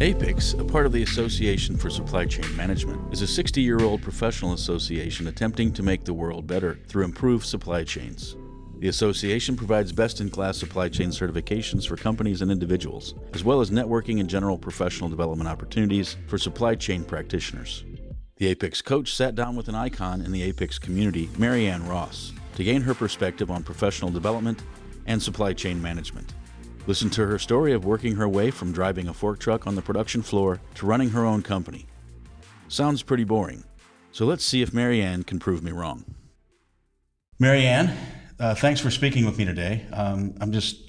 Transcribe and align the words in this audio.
APICS, 0.00 0.54
a 0.54 0.64
part 0.64 0.86
of 0.86 0.92
the 0.92 1.02
Association 1.02 1.76
for 1.76 1.90
Supply 1.90 2.24
Chain 2.24 2.56
Management, 2.56 3.12
is 3.12 3.20
a 3.20 3.26
60 3.26 3.60
year 3.60 3.80
old 3.80 4.00
professional 4.00 4.54
association 4.54 5.26
attempting 5.26 5.74
to 5.74 5.82
make 5.82 6.04
the 6.04 6.14
world 6.14 6.46
better 6.46 6.78
through 6.86 7.04
improved 7.04 7.44
supply 7.44 7.84
chains. 7.84 8.36
The 8.78 8.88
association 8.88 9.56
provides 9.56 9.92
best 9.92 10.22
in 10.22 10.30
class 10.30 10.56
supply 10.56 10.88
chain 10.88 11.10
certifications 11.10 11.86
for 11.86 11.96
companies 11.96 12.40
and 12.40 12.50
individuals, 12.50 13.14
as 13.34 13.44
well 13.44 13.60
as 13.60 13.70
networking 13.70 14.20
and 14.20 14.30
general 14.30 14.56
professional 14.56 15.10
development 15.10 15.50
opportunities 15.50 16.16
for 16.28 16.38
supply 16.38 16.76
chain 16.76 17.04
practitioners. 17.04 17.84
The 18.36 18.54
APICS 18.54 18.80
coach 18.82 19.12
sat 19.12 19.34
down 19.34 19.54
with 19.54 19.68
an 19.68 19.74
icon 19.74 20.22
in 20.22 20.32
the 20.32 20.50
APICS 20.50 20.78
community, 20.78 21.28
Marianne 21.36 21.86
Ross, 21.86 22.32
to 22.58 22.64
gain 22.64 22.82
her 22.82 22.92
perspective 22.92 23.52
on 23.52 23.62
professional 23.62 24.10
development 24.10 24.64
and 25.06 25.22
supply 25.22 25.52
chain 25.52 25.80
management. 25.80 26.34
Listen 26.88 27.08
to 27.08 27.24
her 27.24 27.38
story 27.38 27.72
of 27.72 27.84
working 27.84 28.16
her 28.16 28.28
way 28.28 28.50
from 28.50 28.72
driving 28.72 29.06
a 29.06 29.14
fork 29.14 29.38
truck 29.38 29.68
on 29.68 29.76
the 29.76 29.80
production 29.80 30.22
floor 30.22 30.58
to 30.74 30.84
running 30.84 31.10
her 31.10 31.24
own 31.24 31.40
company. 31.40 31.86
Sounds 32.66 33.00
pretty 33.04 33.22
boring, 33.22 33.62
so 34.10 34.26
let's 34.26 34.44
see 34.44 34.60
if 34.60 34.74
Marianne 34.74 35.22
can 35.22 35.38
prove 35.38 35.62
me 35.62 35.70
wrong. 35.70 36.04
Marianne, 37.38 37.96
uh, 38.40 38.56
thanks 38.56 38.80
for 38.80 38.90
speaking 38.90 39.24
with 39.24 39.38
me 39.38 39.44
today. 39.44 39.86
Um, 39.92 40.34
I'm 40.40 40.50
just 40.50 40.82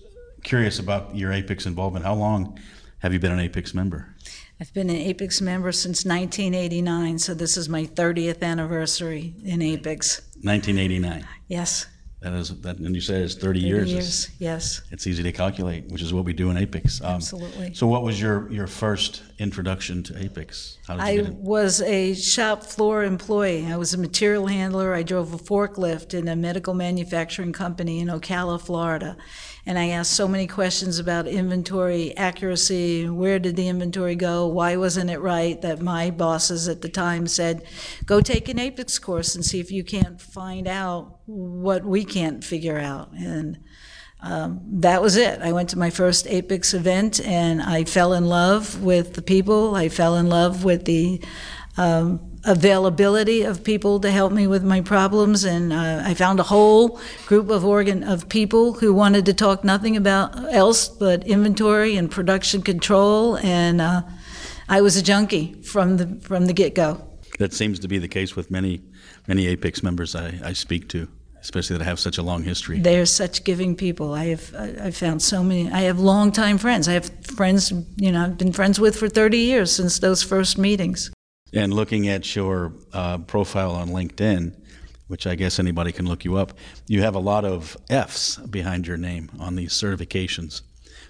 curious 0.44 0.80
about 0.80 1.16
your 1.16 1.32
APICS 1.32 1.68
involvement. 1.68 2.04
How 2.04 2.16
long 2.16 2.60
have 2.98 3.14
you 3.14 3.20
been 3.20 3.32
an 3.32 3.48
APICS 3.48 3.76
member? 3.76 4.16
I've 4.60 4.74
been 4.74 4.90
an 4.90 4.96
APICS 4.96 5.40
member 5.40 5.72
since 5.72 6.04
1989, 6.04 7.20
so 7.20 7.36
this 7.36 7.58
is 7.58 7.70
my 7.70 7.86
30th 7.86 8.42
anniversary 8.42 9.36
in 9.44 9.62
APICS. 9.62 10.22
1989. 10.42 11.26
Yes. 11.48 11.88
That 12.22 12.34
is 12.34 12.50
that, 12.62 12.80
and 12.80 12.94
you 12.94 13.00
said 13.00 13.22
it's 13.22 13.36
30, 13.36 13.62
30 13.62 13.68
years. 13.68 13.92
years, 13.92 14.30
yes. 14.40 14.82
it's 14.92 15.08
easy 15.08 15.24
to 15.24 15.32
calculate, 15.32 15.88
which 15.88 16.02
is 16.02 16.14
what 16.14 16.26
we 16.26 16.34
do 16.34 16.50
in 16.50 16.58
APICS. 16.58 17.02
Um, 17.02 17.16
Absolutely. 17.16 17.74
So, 17.74 17.88
what 17.88 18.04
was 18.04 18.20
your 18.20 18.52
your 18.52 18.68
first 18.68 19.24
introduction 19.38 20.04
to 20.04 20.14
APICS? 20.14 20.80
How 20.86 20.98
did 20.98 21.04
you 21.04 21.08
I 21.08 21.16
get 21.16 21.26
in? 21.28 21.42
was 21.42 21.82
a 21.82 22.14
shop 22.16 22.64
floor 22.64 23.06
employee. 23.06 23.66
I 23.68 23.78
was 23.78 23.94
a 23.94 23.98
material 23.98 24.48
handler. 24.48 24.94
I 24.94 25.02
drove 25.02 25.34
a 25.34 25.38
forklift 25.38 26.14
in 26.14 26.28
a 26.28 26.36
medical 26.36 26.74
manufacturing 26.74 27.54
company 27.54 28.00
in 28.00 28.10
Ocala, 28.10 28.60
Florida. 28.60 29.16
And 29.70 29.78
I 29.78 29.90
asked 29.90 30.14
so 30.14 30.28
many 30.28 30.48
questions 30.48 30.98
about 30.98 31.28
inventory 31.28 32.18
accuracy. 32.18 33.08
Where 33.08 33.38
did 33.38 33.56
the 33.56 33.68
inventory 33.68 34.16
go? 34.16 34.48
Why 34.48 34.78
wasn't 34.78 35.12
it 35.12 35.20
right? 35.20 35.62
That 35.62 35.80
my 35.80 36.10
bosses 36.10 36.68
at 36.68 36.82
the 36.82 36.90
time 36.90 37.28
said, 37.28 37.62
go 38.04 38.20
take 38.20 38.50
an 38.50 38.58
APICS 38.58 39.00
course 39.00 39.36
and 39.36 39.46
see 39.46 39.60
if 39.60 39.72
you 39.72 39.84
can't 39.84 40.20
find 40.20 40.68
out 40.68 41.20
what 41.28 41.86
we 41.86 42.04
can't 42.04 42.44
figure 42.44 42.80
out. 42.80 43.12
And 43.12 43.60
um, 44.22 44.60
that 44.82 45.04
was 45.04 45.16
it. 45.18 45.40
I 45.40 45.52
went 45.52 45.70
to 45.70 45.78
my 45.78 45.92
first 45.92 46.26
APICS 46.26 46.74
event 46.74 47.24
and 47.24 47.62
I 47.62 47.84
fell 47.84 48.14
in 48.14 48.26
love 48.26 48.82
with 48.82 49.14
the 49.14 49.22
people. 49.22 49.76
I 49.76 49.90
fell 49.90 50.16
in 50.16 50.30
love 50.30 50.64
with 50.64 50.86
the 50.86 51.24
um, 51.78 52.29
availability 52.46 53.44
of 53.44 53.64
people 53.64 54.00
to 54.00 54.12
help 54.12 54.32
me 54.32 54.48
with 54.48 54.64
my 54.64 54.82
problems, 54.82 55.44
and 55.44 55.74
uh, 55.74 56.04
I 56.06 56.14
found 56.14 56.40
a 56.40 56.44
whole 56.44 57.00
group 57.28 57.50
of 57.50 57.66
organ 57.66 58.04
of 58.04 58.30
people 58.30 58.74
who 58.74 58.94
wanted 58.94 59.26
to 59.26 59.34
talk 59.34 59.64
nothing 59.64 59.98
about 59.98 60.54
else 60.54 60.88
but 60.88 61.26
inventory 61.28 61.98
and 61.98 62.10
production 62.10 62.62
control, 62.62 63.38
and 63.38 63.82
uh, 63.82 64.02
I 64.68 64.82
was 64.82 64.98
a 64.98 65.02
junkie 65.04 65.62
from 65.64 65.98
the 65.98 66.08
from 66.22 66.46
the 66.46 66.54
get 66.54 66.76
go. 66.76 67.06
That 67.40 67.54
seems 67.54 67.80
to 67.80 67.88
be 67.88 67.98
the 68.00 68.08
case 68.08 68.36
with 68.36 68.52
many 68.52 68.82
many 69.28 69.46
APICS 69.56 69.84
members 69.84 70.16
I, 70.16 70.40
I 70.44 70.54
speak 70.54 70.90
to, 70.90 71.08
especially 71.42 71.78
that 71.78 71.86
have 71.86 72.00
such 72.00 72.18
a 72.18 72.24
long 72.24 72.44
history. 72.44 72.80
They're 72.80 73.06
such 73.06 73.44
giving 73.44 73.76
people. 73.76 74.14
I 74.14 74.26
have 74.28 74.54
I- 74.56 74.92
found 74.92 75.22
so 75.22 75.44
many. 75.44 75.70
I 75.72 75.82
have 75.82 76.00
longtime 76.00 76.58
friends. 76.58 76.88
I 76.88 76.94
have 76.94 77.10
friends 77.24 77.72
you 77.98 78.12
know 78.12 78.24
I've 78.24 78.38
been 78.38 78.54
friends 78.54 78.80
with 78.80 78.96
for 78.98 79.08
30 79.10 79.38
years 79.38 79.72
since 79.72 80.00
those 80.00 80.24
first 80.24 80.58
meetings. 80.58 81.12
And 81.54 81.74
looking 81.74 82.08
at 82.08 82.36
your 82.36 82.74
uh, 82.94 83.20
profile 83.20 83.72
on 83.72 83.90
LinkedIn, 83.90 84.54
which 85.08 85.26
I 85.26 85.36
guess 85.36 85.58
anybody 85.58 85.92
can 85.92 86.08
look 86.08 86.24
you 86.24 86.38
up, 86.38 86.54
you 86.88 87.02
have 87.02 87.16
a 87.16 87.20
lot 87.20 87.44
of 87.44 87.76
F's 87.90 88.38
behind 88.38 88.86
your 88.86 88.98
name 88.98 89.32
on 89.40 89.56
these 89.56 89.74
certifications. 89.74 90.62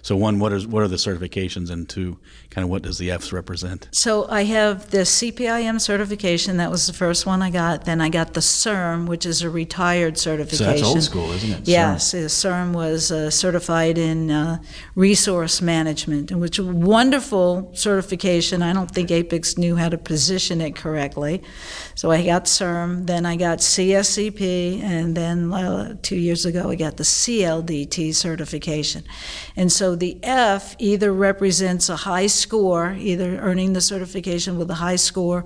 So 0.02 0.16
one, 0.16 0.40
what 0.40 0.54
is 0.54 0.66
what 0.66 0.84
are 0.84 0.88
the 0.88 0.96
certifications, 0.96 1.70
and 1.70 1.88
two, 1.88 2.18
kind 2.50 2.64
of 2.64 2.70
what 2.70 2.82
does 2.82 2.98
the 2.98 3.12
F's 3.12 3.34
represent? 3.34 3.90
So 3.92 4.28
I 4.30 4.44
have 4.44 4.90
the 4.92 5.00
CPIM 5.00 5.82
certification. 5.82 6.58
That 6.58 6.72
was 6.72 6.88
the 6.88 6.94
first 6.94 7.26
one 7.26 7.42
I 7.42 7.50
got. 7.50 7.86
Then 7.86 8.02
I 8.02 8.10
got 8.10 8.34
the 8.34 8.40
CERM, 8.40 9.08
which 9.08 9.26
is 9.26 9.42
a 9.42 9.50
retired 9.50 10.18
So 10.18 10.32
certification. 10.32 10.66
that's 10.68 10.84
old 10.84 11.04
school, 11.04 11.32
isn't 11.32 11.52
it? 11.52 11.68
Yes, 11.68 12.14
uh, 12.14 12.18
CERM 12.28 12.74
was 12.74 13.12
uh, 13.12 13.30
certified 13.30 13.98
in 13.98 14.32
uh, 14.32 14.60
resource 14.96 15.62
management, 15.62 16.32
which 16.32 16.60
a 16.60 16.64
wonderful 16.64 17.72
certification. 17.74 18.62
I 18.62 18.74
don't 18.74 18.90
think 18.92 19.10
APICS 19.10 19.58
knew 19.58 19.76
how 19.76 19.90
to 19.90 19.98
position 19.98 20.62
it 20.62 20.76
correctly. 20.76 21.42
So 21.96 22.12
I 22.12 22.26
got 22.26 22.46
CERM, 22.46 23.06
then 23.08 23.26
I 23.26 23.36
got 23.36 23.60
CSCP, 23.60 24.82
and 24.82 25.16
then 25.16 25.54
uh, 25.54 25.96
two 26.02 26.16
years 26.16 26.46
ago 26.46 26.70
I 26.70 26.76
got 26.76 26.98
the 26.98 27.04
CLDT 27.04 28.16
certification. 28.16 29.04
And 29.56 29.72
so 29.72 29.89
the 29.96 30.18
F 30.24 30.76
either 30.80 31.12
represents 31.12 31.90
a 31.90 31.96
high 31.96 32.28
score, 32.28 32.96
either 32.98 33.38
earning 33.40 33.74
the 33.74 33.82
certification 33.82 34.58
with 34.58 34.70
a 34.70 34.76
high 34.76 34.96
score, 34.96 35.46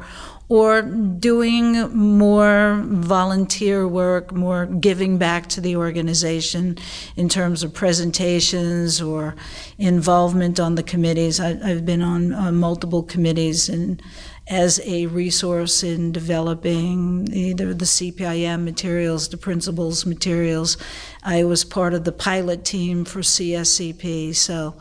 or 0.50 0.82
doing 0.82 1.90
more 1.96 2.84
volunteer 2.86 3.88
work, 3.88 4.32
more 4.34 4.66
giving 4.66 5.18
back 5.18 5.48
to 5.48 5.62
the 5.62 5.76
organization 5.76 6.78
in 7.16 7.30
terms 7.30 7.64
of 7.64 7.74
presentations 7.74 9.02
or 9.02 9.36
involvement 9.78 10.60
on 10.60 10.76
the 10.76 10.84
committees. 10.84 11.40
I, 11.40 11.58
I've 11.64 11.86
been 11.86 12.02
on 12.02 12.34
uh, 12.34 12.52
multiple 12.52 13.04
committees 13.04 13.70
and 13.70 14.02
as 14.48 14.82
a 14.84 15.06
resource 15.08 15.84
in 15.84 16.12
developing 16.12 17.28
either 17.32 17.74
the 17.74 17.86
CPIM 17.86 18.64
materials, 18.64 19.30
the 19.30 19.38
principles 19.38 20.06
materials. 20.06 20.78
I 21.24 21.44
was 21.46 21.64
part 21.64 21.94
of 21.94 22.04
the 22.04 22.12
pilot 22.12 22.66
team 22.66 23.06
for 23.06 23.22
CSCP, 23.22 24.36
so 24.36 24.76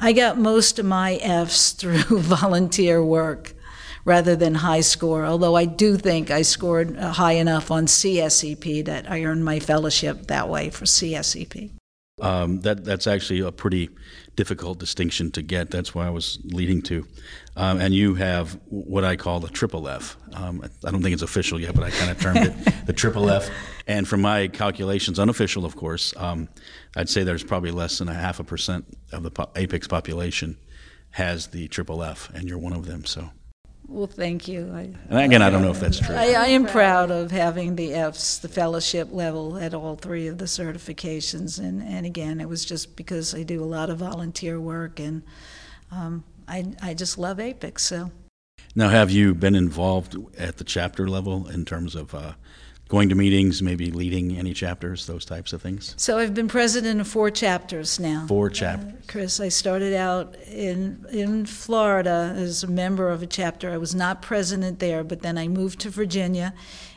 I 0.00 0.12
got 0.12 0.38
most 0.38 0.78
of 0.78 0.86
my 0.86 1.16
Fs 1.18 1.72
through 1.72 2.02
volunteer 2.20 3.04
work 3.04 3.54
rather 4.04 4.36
than 4.36 4.56
high 4.56 4.82
score, 4.82 5.24
although 5.24 5.54
I 5.54 5.64
do 5.64 5.96
think 5.96 6.30
I 6.30 6.42
scored 6.42 6.96
high 6.96 7.32
enough 7.32 7.70
on 7.70 7.86
CSCP 7.86 8.84
that 8.84 9.10
I 9.10 9.24
earned 9.24 9.44
my 9.44 9.60
fellowship 9.60 10.26
that 10.26 10.48
way 10.48 10.70
for 10.70 10.84
CSCP. 10.84 11.70
Um, 12.20 12.60
that 12.60 12.84
that's 12.84 13.08
actually 13.08 13.40
a 13.40 13.50
pretty 13.50 13.90
difficult 14.36 14.78
distinction 14.78 15.32
to 15.32 15.42
get. 15.42 15.70
That's 15.70 15.94
why 15.96 16.06
I 16.06 16.10
was 16.10 16.38
leading 16.44 16.80
to. 16.82 17.06
Um, 17.56 17.80
and 17.80 17.92
you 17.92 18.14
have 18.14 18.58
what 18.66 19.02
I 19.02 19.16
call 19.16 19.40
the 19.40 19.48
triple 19.48 19.88
F. 19.88 20.16
Um, 20.32 20.62
I 20.84 20.92
don't 20.92 21.02
think 21.02 21.12
it's 21.12 21.22
official 21.22 21.60
yet, 21.60 21.74
but 21.74 21.82
I 21.82 21.90
kind 21.90 22.10
of 22.12 22.20
termed 22.20 22.38
it 22.38 22.54
the 22.86 22.92
triple 22.92 23.28
F. 23.30 23.50
And 23.88 24.06
from 24.06 24.20
my 24.20 24.46
calculations, 24.46 25.18
unofficial, 25.18 25.64
of 25.64 25.74
course, 25.74 26.14
um, 26.16 26.48
I'd 26.96 27.08
say 27.08 27.24
there's 27.24 27.42
probably 27.42 27.72
less 27.72 27.98
than 27.98 28.08
a 28.08 28.14
half 28.14 28.38
a 28.38 28.44
percent 28.44 28.84
of 29.12 29.24
the 29.24 29.30
po- 29.32 29.50
APICS 29.56 29.88
population 29.88 30.56
has 31.10 31.48
the 31.48 31.66
triple 31.68 32.02
F, 32.02 32.30
and 32.32 32.48
you're 32.48 32.58
one 32.58 32.72
of 32.72 32.86
them. 32.86 33.04
So, 33.04 33.30
Well, 33.86 34.06
thank 34.06 34.48
you. 34.48 34.72
I, 34.74 34.90
and 35.10 35.18
again, 35.20 35.42
I 35.42 35.50
don't 35.50 35.62
know 35.62 35.70
if 35.70 35.78
that's 35.78 36.00
true. 36.00 36.14
I, 36.16 36.32
I 36.32 36.46
am 36.46 36.66
proud 36.66 37.10
of 37.10 37.30
having 37.30 37.76
the 37.76 37.92
Fs, 37.92 38.38
the 38.38 38.48
fellowship 38.48 39.08
level 39.12 39.58
at 39.58 39.74
all 39.74 39.94
three 39.94 40.26
of 40.26 40.38
the 40.38 40.46
certifications. 40.46 41.58
And, 41.58 41.82
and 41.82 42.06
again, 42.06 42.40
it 42.40 42.48
was 42.48 42.64
just 42.64 42.96
because 42.96 43.34
I 43.34 43.42
do 43.42 43.62
a 43.62 43.66
lot 43.66 43.90
of 43.90 43.98
volunteer 43.98 44.58
work 44.60 44.98
and 44.98 45.22
um, 45.92 46.24
I, 46.48 46.72
I 46.82 46.94
just 46.94 47.18
love 47.18 47.38
APICS. 47.38 47.82
So 47.82 48.10
Now, 48.74 48.88
have 48.88 49.10
you 49.10 49.34
been 49.34 49.54
involved 49.54 50.16
at 50.38 50.56
the 50.56 50.64
chapter 50.64 51.06
level 51.06 51.48
in 51.48 51.64
terms 51.64 51.94
of 51.94 52.14
uh, 52.14 52.32
going 52.94 53.08
to 53.08 53.16
meetings, 53.16 53.60
maybe 53.60 53.90
leading 53.90 54.38
any 54.38 54.54
chapters, 54.54 55.06
those 55.06 55.24
types 55.24 55.52
of 55.52 55.60
things? 55.60 55.94
So 55.96 56.16
I've 56.16 56.32
been 56.32 56.46
president 56.46 57.00
of 57.00 57.08
four 57.08 57.28
chapters 57.28 57.98
now. 57.98 58.24
Four 58.28 58.50
chapters. 58.50 58.92
Uh, 58.92 58.96
Chris, 59.08 59.40
I 59.40 59.48
started 59.48 59.94
out 59.94 60.36
in 60.46 61.04
in 61.10 61.44
Florida 61.44 62.32
as 62.36 62.62
a 62.62 62.68
member 62.68 63.08
of 63.08 63.20
a 63.20 63.26
chapter. 63.26 63.72
I 63.72 63.78
was 63.78 63.96
not 63.96 64.22
president 64.22 64.78
there, 64.78 65.02
but 65.02 65.22
then 65.22 65.36
I 65.36 65.48
moved 65.48 65.80
to 65.80 65.90
Virginia, 65.90 66.54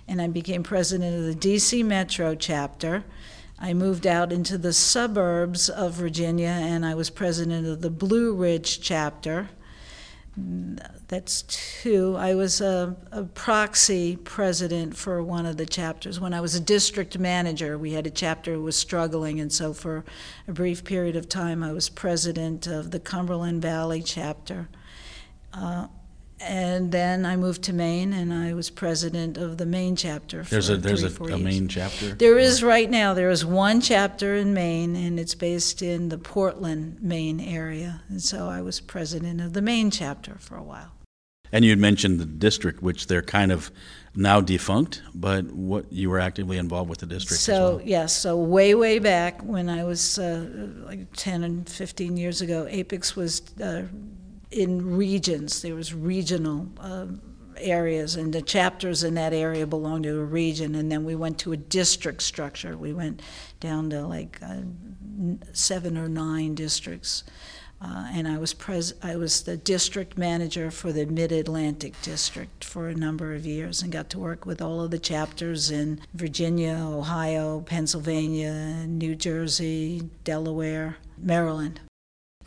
and 0.07 0.21
I 0.21 0.27
became 0.27 0.61
president 0.61 1.17
of 1.17 1.25
the 1.25 1.33
D.C. 1.33 1.81
Metro 1.81 2.35
chapter. 2.35 3.03
I 3.57 3.73
moved 3.73 4.05
out 4.05 4.31
into 4.31 4.59
the 4.59 4.73
suburbs 4.73 5.67
of 5.67 5.93
Virginia, 5.93 6.49
and 6.49 6.85
I 6.85 6.93
was 6.93 7.09
president 7.09 7.65
of 7.65 7.81
the 7.81 7.89
Blue 7.89 8.35
Ridge 8.35 8.81
chapter. 8.81 9.49
That's 11.07 11.41
two. 11.43 12.15
I 12.15 12.35
was 12.35 12.61
a, 12.61 12.95
a 13.11 13.23
proxy 13.23 14.17
president 14.17 14.95
for 14.95 15.23
one 15.23 15.47
of 15.47 15.57
the 15.57 15.65
chapters. 15.65 16.19
When 16.19 16.33
I 16.33 16.41
was 16.41 16.53
a 16.53 16.59
district 16.59 17.17
manager, 17.17 17.77
we 17.77 17.93
had 17.93 18.05
a 18.05 18.11
chapter 18.11 18.53
who 18.53 18.61
was 18.61 18.75
struggling, 18.75 19.39
and 19.39 19.51
so 19.51 19.73
for 19.73 20.05
a 20.47 20.51
brief 20.51 20.83
period 20.83 21.15
of 21.15 21.27
time, 21.27 21.63
I 21.63 21.71
was 21.71 21.89
president 21.89 22.67
of 22.67 22.91
the 22.91 22.99
Cumberland 22.99 23.63
Valley 23.63 24.03
chapter. 24.03 24.69
Uh, 25.53 25.87
and 26.39 26.91
then 26.91 27.25
I 27.25 27.35
moved 27.35 27.63
to 27.63 27.73
Maine, 27.73 28.13
and 28.13 28.33
I 28.33 28.53
was 28.53 28.69
president 28.69 29.37
of 29.37 29.57
the 29.57 29.65
Maine 29.65 29.95
chapter. 29.95 30.43
For 30.43 30.51
There's 30.51 30.69
a 30.69 30.77
there's 30.77 31.01
three, 31.15 31.31
a, 31.31 31.35
a 31.35 31.39
years. 31.39 31.53
main 31.53 31.67
chapter. 31.67 32.13
There 32.13 32.37
is 32.37 32.63
right 32.63 32.89
now. 32.89 33.13
There 33.13 33.29
is 33.29 33.45
one 33.45 33.81
chapter 33.81 34.35
in 34.35 34.53
Maine, 34.53 34.95
and 34.95 35.19
it's 35.19 35.35
based 35.35 35.81
in 35.81 36.09
the 36.09 36.17
Portland, 36.17 37.01
Maine 37.01 37.39
area. 37.39 38.01
And 38.09 38.21
so 38.21 38.47
I 38.47 38.61
was 38.61 38.79
president 38.79 39.41
of 39.41 39.53
the 39.53 39.61
Maine 39.61 39.91
chapter 39.91 40.35
for 40.39 40.55
a 40.55 40.63
while. 40.63 40.91
And 41.51 41.63
you 41.63 41.71
had 41.71 41.79
mentioned 41.79 42.19
the 42.19 42.25
district, 42.25 42.83
which 42.83 43.07
they're 43.07 43.21
kind 43.21 43.51
of 43.53 43.71
now 44.13 44.41
defunct, 44.41 45.01
but 45.15 45.45
what 45.45 45.91
you 45.93 46.09
were 46.09 46.19
actively 46.19 46.57
involved 46.57 46.89
with 46.89 46.99
the 46.99 47.05
district 47.05 47.41
so 47.41 47.53
as 47.53 47.59
well. 47.59 47.81
yes, 47.85 48.17
so 48.17 48.35
way 48.37 48.75
way 48.75 48.99
back 48.99 49.41
when 49.43 49.69
I 49.69 49.83
was 49.83 50.19
uh, 50.19 50.45
like 50.85 51.07
ten 51.15 51.43
and 51.43 51.69
fifteen 51.69 52.17
years 52.17 52.41
ago, 52.41 52.67
APICS 52.69 53.15
was 53.15 53.41
uh, 53.61 53.83
in 54.51 54.97
regions. 54.97 55.61
There 55.61 55.75
was 55.75 55.93
regional. 55.93 56.67
Uh, 56.79 57.07
areas 57.59 58.15
and 58.15 58.33
the 58.33 58.41
chapters 58.43 59.03
in 59.03 59.15
that 59.15 59.33
area 59.33 59.65
belonged 59.65 60.03
to 60.03 60.19
a 60.19 60.23
region 60.23 60.75
and 60.75 60.91
then 60.91 61.03
we 61.03 61.15
went 61.15 61.39
to 61.39 61.53
a 61.53 61.57
district 61.57 62.21
structure 62.21 62.77
we 62.77 62.93
went 62.93 63.19
down 63.59 63.89
to 63.89 64.05
like 64.05 64.37
uh, 64.43 64.57
seven 65.53 65.97
or 65.97 66.07
nine 66.07 66.53
districts 66.53 67.23
uh, 67.79 68.07
and 68.11 68.27
I 68.27 68.39
was 68.39 68.55
pres- 68.55 68.95
I 69.03 69.17
was 69.17 69.43
the 69.43 69.55
district 69.55 70.17
manager 70.17 70.71
for 70.71 70.91
the 70.91 71.05
Mid 71.05 71.31
Atlantic 71.31 71.93
District 72.01 72.63
for 72.63 72.87
a 72.87 72.95
number 72.95 73.35
of 73.35 73.45
years, 73.45 73.83
and 73.83 73.91
got 73.91 74.09
to 74.11 74.19
work 74.19 74.47
with 74.47 74.63
all 74.63 74.81
of 74.81 74.89
the 74.89 74.97
chapters 74.97 75.69
in 75.69 76.01
Virginia, 76.15 76.73
Ohio, 76.73 77.61
Pennsylvania, 77.61 78.85
New 78.87 79.15
Jersey, 79.15 80.09
Delaware, 80.23 80.97
Maryland. 81.19 81.79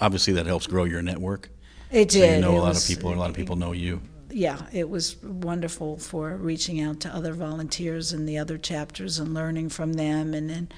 Obviously, 0.00 0.32
that 0.32 0.46
helps 0.46 0.66
grow 0.66 0.82
your 0.82 1.02
network. 1.02 1.50
It 1.90 2.08
did. 2.08 2.28
So 2.30 2.34
you 2.36 2.40
know 2.40 2.52
It 2.52 2.58
a 2.58 2.60
lot 2.60 2.68
was- 2.68 2.82
of 2.90 2.96
people, 2.96 3.10
or 3.10 3.14
a 3.14 3.18
lot 3.18 3.30
of 3.30 3.36
people 3.36 3.56
know 3.56 3.72
you. 3.72 4.00
yeah, 4.30 4.62
it 4.72 4.88
was 4.88 5.16
wonderful 5.22 5.96
for 5.98 6.36
reaching 6.36 6.80
out 6.80 7.00
to 7.00 7.14
other 7.14 7.32
volunteers 7.32 8.12
in 8.12 8.26
the 8.26 8.38
other 8.38 8.58
chapters 8.58 9.18
and 9.18 9.34
learning 9.34 9.68
from 9.70 9.94
them, 9.94 10.32
and 10.34 10.48
then 10.48 10.68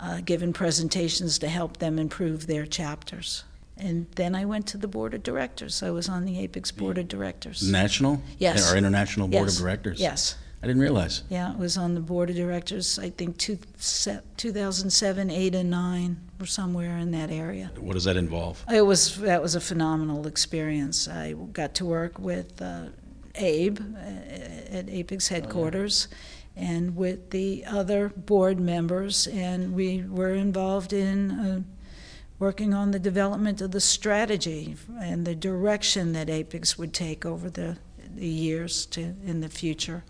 uh, 0.00 0.20
giving 0.24 0.52
presentations 0.52 1.38
to 1.38 1.48
help 1.48 1.78
them 1.78 1.98
improve 1.98 2.46
their 2.46 2.66
chapters. 2.66 3.44
And 3.76 4.06
then 4.16 4.34
I 4.34 4.44
went 4.44 4.66
to 4.68 4.76
the 4.78 4.86
board 4.86 5.14
of 5.14 5.22
directors. 5.22 5.82
I 5.82 5.90
was 5.90 6.08
on 6.08 6.24
the 6.24 6.38
APICS 6.46 6.70
board 6.72 6.98
of 6.98 7.08
directors. 7.08 7.68
National? 7.68 8.22
Yes. 8.38 8.70
Or 8.72 8.76
international 8.76 9.28
board 9.28 9.46
Yes. 9.46 9.56
of 9.56 9.62
directors? 9.62 10.00
Yes. 10.00 10.36
I 10.62 10.68
didn't 10.68 10.82
realize. 10.82 11.24
Yeah, 11.28 11.52
it 11.52 11.58
was 11.58 11.76
on 11.76 11.94
the 11.94 12.00
board 12.00 12.30
of 12.30 12.36
directors, 12.36 12.96
I 12.96 13.10
think 13.10 13.36
two, 13.36 13.58
se- 13.78 14.20
2007, 14.36 15.28
8, 15.28 15.54
and 15.56 15.70
9, 15.70 16.16
or 16.40 16.46
somewhere 16.46 16.98
in 16.98 17.10
that 17.10 17.32
area. 17.32 17.72
What 17.80 17.94
does 17.94 18.04
that 18.04 18.16
involve? 18.16 18.64
It 18.72 18.82
was 18.82 19.18
that 19.22 19.42
was 19.42 19.56
a 19.56 19.60
phenomenal 19.60 20.28
experience. 20.28 21.08
I 21.08 21.32
got 21.32 21.74
to 21.74 21.84
work 21.84 22.20
with 22.20 22.62
uh, 22.62 22.86
Abe 23.34 23.80
uh, 23.80 24.76
at 24.76 24.86
APICS 24.88 25.28
headquarters, 25.28 26.06
and 26.54 26.94
with 26.94 27.30
the 27.30 27.64
other 27.64 28.10
board 28.10 28.60
members, 28.60 29.26
and 29.26 29.74
we 29.74 30.02
were 30.02 30.34
involved 30.34 30.92
in 30.92 31.30
uh, 31.32 31.62
working 32.38 32.72
on 32.72 32.92
the 32.92 33.00
development 33.00 33.60
of 33.60 33.72
the 33.72 33.80
strategy 33.80 34.76
and 35.00 35.26
the 35.26 35.34
direction 35.34 36.12
that 36.12 36.28
APICS 36.28 36.78
would 36.78 36.92
take 36.92 37.26
over 37.26 37.50
the, 37.50 37.78
the 38.14 38.28
years 38.28 38.86
to 38.86 39.00
in 39.24 39.40
the 39.40 39.48
future. 39.48 40.04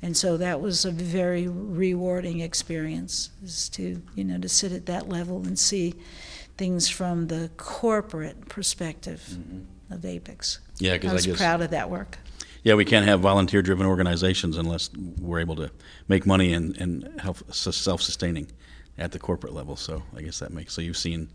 And 0.00 0.16
so 0.16 0.36
that 0.36 0.60
was 0.60 0.84
a 0.84 0.90
very 0.92 1.48
rewarding 1.48 2.40
experience, 2.40 3.30
is 3.42 3.68
to 3.70 4.00
you 4.14 4.24
know 4.24 4.38
to 4.38 4.48
sit 4.48 4.72
at 4.72 4.86
that 4.86 5.08
level 5.08 5.38
and 5.46 5.58
see 5.58 5.94
things 6.56 6.88
from 6.88 7.26
the 7.26 7.50
corporate 7.56 8.48
perspective 8.48 9.22
mm-hmm. 9.30 9.94
of 9.94 10.02
APICS. 10.02 10.58
Yeah, 10.78 10.92
I 10.92 10.98
because 10.98 11.12
was 11.12 11.26
I 11.26 11.30
guess 11.30 11.38
proud 11.38 11.60
of 11.62 11.70
that 11.70 11.90
work. 11.90 12.18
yeah, 12.64 12.74
we 12.74 12.84
can't 12.84 13.06
have 13.06 13.20
volunteer-driven 13.20 13.86
organizations 13.86 14.56
unless 14.56 14.90
we're 15.20 15.40
able 15.40 15.56
to 15.56 15.70
make 16.06 16.26
money 16.26 16.52
and 16.52 16.76
and 16.76 17.20
help 17.20 17.38
self-sustaining 17.52 18.50
at 18.98 19.12
the 19.12 19.18
corporate 19.18 19.52
level. 19.52 19.76
So 19.76 20.02
I 20.16 20.22
guess 20.22 20.38
that 20.40 20.52
makes 20.52 20.74
so 20.74 20.82
you've 20.82 20.96
seen 20.96 21.30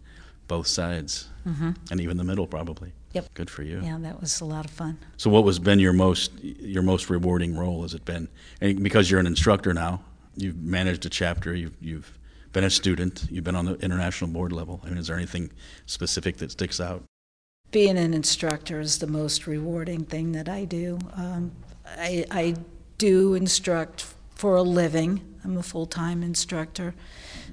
both 0.47 0.67
sides 0.67 1.29
mm-hmm. 1.45 1.71
and 1.89 2.01
even 2.01 2.17
the 2.17 2.23
middle 2.23 2.47
probably. 2.47 2.93
Yep. 3.13 3.33
Good 3.35 3.49
for 3.49 3.63
you. 3.63 3.79
Yeah, 3.81 3.97
that 4.01 4.19
was 4.19 4.41
a 4.41 4.45
lot 4.45 4.65
of 4.65 4.71
fun. 4.71 4.97
So 5.17 5.29
what 5.29 5.43
was 5.43 5.59
been 5.59 5.79
your 5.79 5.93
most 5.93 6.31
your 6.43 6.81
most 6.83 7.09
rewarding 7.09 7.55
role? 7.55 7.83
Has 7.83 7.93
it 7.93 8.05
been 8.05 8.27
and 8.59 8.83
because 8.83 9.09
you're 9.09 9.19
an 9.19 9.27
instructor 9.27 9.73
now? 9.73 10.01
You've 10.35 10.57
managed 10.57 11.05
a 11.05 11.09
chapter. 11.09 11.53
You've 11.53 11.77
you've 11.79 12.17
been 12.53 12.63
a 12.63 12.69
student. 12.69 13.25
You've 13.29 13.43
been 13.43 13.55
on 13.55 13.65
the 13.65 13.75
international 13.75 14.31
board 14.31 14.51
level. 14.51 14.81
I 14.83 14.89
mean, 14.89 14.97
is 14.97 15.07
there 15.07 15.15
anything 15.15 15.51
specific 15.85 16.37
that 16.37 16.51
sticks 16.51 16.81
out? 16.81 17.03
Being 17.71 17.97
an 17.97 18.13
instructor 18.13 18.79
is 18.79 18.99
the 18.99 19.07
most 19.07 19.47
rewarding 19.47 20.05
thing 20.05 20.31
that 20.33 20.49
I 20.49 20.65
do. 20.65 20.99
Um, 21.15 21.51
I, 21.85 22.25
I 22.29 22.55
do 22.97 23.33
instruct 23.33 24.05
for 24.35 24.55
a 24.55 24.61
living. 24.61 25.21
I'm 25.43 25.57
a 25.57 25.63
full 25.63 25.85
time 25.85 26.23
instructor, 26.23 26.93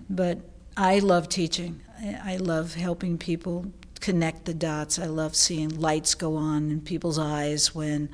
but 0.09 0.39
I 0.77 0.99
love 1.01 1.29
teaching. 1.29 1.81
I, 1.99 2.35
I 2.35 2.37
love 2.37 2.75
helping 2.75 3.19
people 3.19 3.73
connect 4.01 4.45
the 4.45 4.55
dots. 4.55 4.99
I 4.99 5.07
love 5.07 5.37
seeing 5.37 5.81
lights 5.81 6.15
go 6.15 6.37
on 6.37 6.71
in 6.71 6.81
people's 6.81 7.19
eyes 7.19 7.75
when 7.75 8.11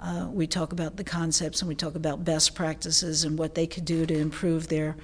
uh, 0.00 0.28
we 0.30 0.46
talk 0.46 0.72
about 0.72 0.96
the 0.96 1.04
concepts 1.04 1.60
and 1.60 1.68
we 1.68 1.74
talk 1.74 1.94
about 1.94 2.24
best 2.24 2.54
practices 2.54 3.24
and 3.24 3.38
what 3.38 3.54
they 3.54 3.66
could 3.66 3.84
do 3.84 4.06
to 4.06 4.14
improve 4.18 4.68
their 4.68 4.96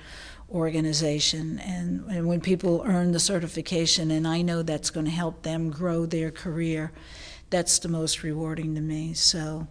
organization. 0.51 1.59
And, 1.61 2.05
and 2.11 2.27
when 2.27 2.41
people 2.41 2.83
earn 2.85 3.13
the 3.13 3.21
certification, 3.21 4.11
and 4.11 4.27
I 4.27 4.43
know 4.43 4.63
that's 4.63 4.91
going 4.91 5.07
to 5.07 5.13
help 5.13 5.43
them 5.43 5.71
grow 5.71 6.07
their 6.07 6.31
career, 6.31 6.93
that's 7.51 7.79
the 7.79 7.89
most 7.89 8.23
rewarding 8.23 8.75
to 8.75 8.81
me. 8.81 9.15
So 9.15 9.67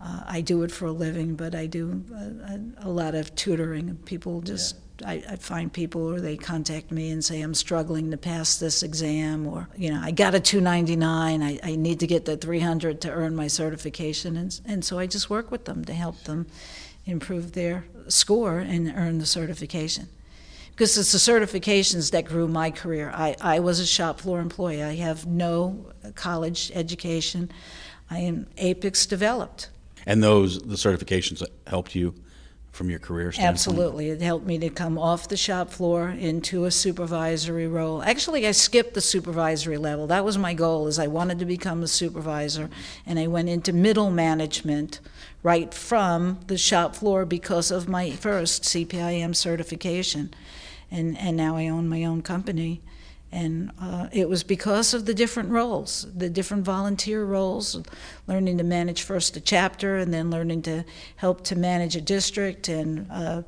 uh, 0.00 0.22
I 0.26 0.40
do 0.40 0.62
it 0.62 0.70
for 0.70 0.86
a 0.86 0.92
living, 0.92 1.34
but 1.34 1.54
I 1.54 1.66
do 1.66 2.04
a, 2.12 2.84
a, 2.84 2.88
a 2.88 2.90
lot 2.90 3.14
of 3.14 3.34
tutoring. 3.34 3.96
People 4.04 4.40
just, 4.42 4.76
I, 5.04 5.22
I 5.28 5.36
find 5.36 5.72
people 5.72 6.02
or 6.02 6.20
they 6.20 6.36
contact 6.36 6.90
me 6.90 7.10
and 7.10 7.24
say, 7.24 7.40
I'm 7.40 7.54
struggling 7.54 8.10
to 8.10 8.16
pass 8.16 8.58
this 8.58 8.82
exam, 8.82 9.46
or, 9.46 9.68
you 9.76 9.92
know, 9.92 10.00
I 10.02 10.10
got 10.10 10.34
a 10.34 10.40
299, 10.40 11.42
I, 11.42 11.58
I 11.62 11.76
need 11.76 12.00
to 12.00 12.06
get 12.06 12.26
the 12.26 12.36
300 12.36 13.00
to 13.02 13.10
earn 13.10 13.34
my 13.34 13.46
certification. 13.46 14.36
And, 14.36 14.60
and 14.66 14.84
so 14.84 14.98
I 14.98 15.06
just 15.06 15.30
work 15.30 15.50
with 15.50 15.64
them 15.64 15.84
to 15.86 15.94
help 15.94 16.22
them 16.24 16.46
improve 17.06 17.52
their 17.52 17.86
score 18.08 18.58
and 18.58 18.92
earn 18.94 19.18
the 19.18 19.26
certification 19.26 20.08
because 20.76 20.98
it's 20.98 21.12
the 21.12 21.18
certifications 21.18 22.10
that 22.10 22.26
grew 22.26 22.46
my 22.46 22.70
career. 22.70 23.10
I, 23.14 23.34
I 23.40 23.60
was 23.60 23.80
a 23.80 23.86
shop 23.86 24.20
floor 24.20 24.40
employee. 24.40 24.82
I 24.82 24.96
have 24.96 25.24
no 25.24 25.86
college 26.16 26.70
education. 26.74 27.50
I 28.10 28.18
am 28.18 28.46
APICS 28.58 29.06
developed. 29.06 29.70
And 30.06 30.22
those 30.22 30.60
the 30.60 30.76
certifications 30.76 31.42
helped 31.66 31.94
you 31.94 32.14
from 32.76 32.90
your 32.90 32.98
career 32.98 33.32
standpoint. 33.32 33.54
Absolutely. 33.54 34.10
It 34.10 34.20
helped 34.20 34.46
me 34.46 34.58
to 34.58 34.68
come 34.68 34.98
off 34.98 35.28
the 35.28 35.36
shop 35.36 35.70
floor 35.70 36.10
into 36.10 36.66
a 36.66 36.70
supervisory 36.70 37.66
role. 37.66 38.02
Actually, 38.02 38.46
I 38.46 38.52
skipped 38.52 38.94
the 38.94 39.00
supervisory 39.00 39.78
level. 39.78 40.06
That 40.06 40.24
was 40.24 40.36
my 40.36 40.52
goal 40.52 40.86
is 40.86 40.98
I 40.98 41.06
wanted 41.06 41.38
to 41.38 41.46
become 41.46 41.82
a 41.82 41.88
supervisor 41.88 42.68
and 43.06 43.18
I 43.18 43.26
went 43.26 43.48
into 43.48 43.72
middle 43.72 44.10
management 44.10 45.00
right 45.42 45.72
from 45.72 46.40
the 46.46 46.58
shop 46.58 46.94
floor 46.94 47.24
because 47.24 47.70
of 47.70 47.88
my 47.88 48.10
first 48.10 48.62
CPIM 48.62 49.34
certification. 49.34 50.32
And 50.90 51.16
and 51.18 51.36
now 51.36 51.56
I 51.56 51.66
own 51.68 51.88
my 51.88 52.04
own 52.04 52.22
company. 52.22 52.82
And 53.36 53.70
uh, 53.78 54.06
it 54.12 54.30
was 54.30 54.42
because 54.42 54.94
of 54.94 55.04
the 55.04 55.12
different 55.12 55.50
roles, 55.50 56.06
the 56.16 56.30
different 56.30 56.64
volunteer 56.64 57.22
roles, 57.22 57.78
learning 58.26 58.56
to 58.56 58.64
manage 58.64 59.02
first 59.02 59.36
a 59.36 59.42
chapter 59.42 59.98
and 59.98 60.14
then 60.14 60.30
learning 60.30 60.62
to 60.62 60.86
help 61.16 61.44
to 61.44 61.54
manage 61.54 61.96
a 61.96 62.00
district 62.00 62.66
and 62.68 63.06
uh, 63.10 63.42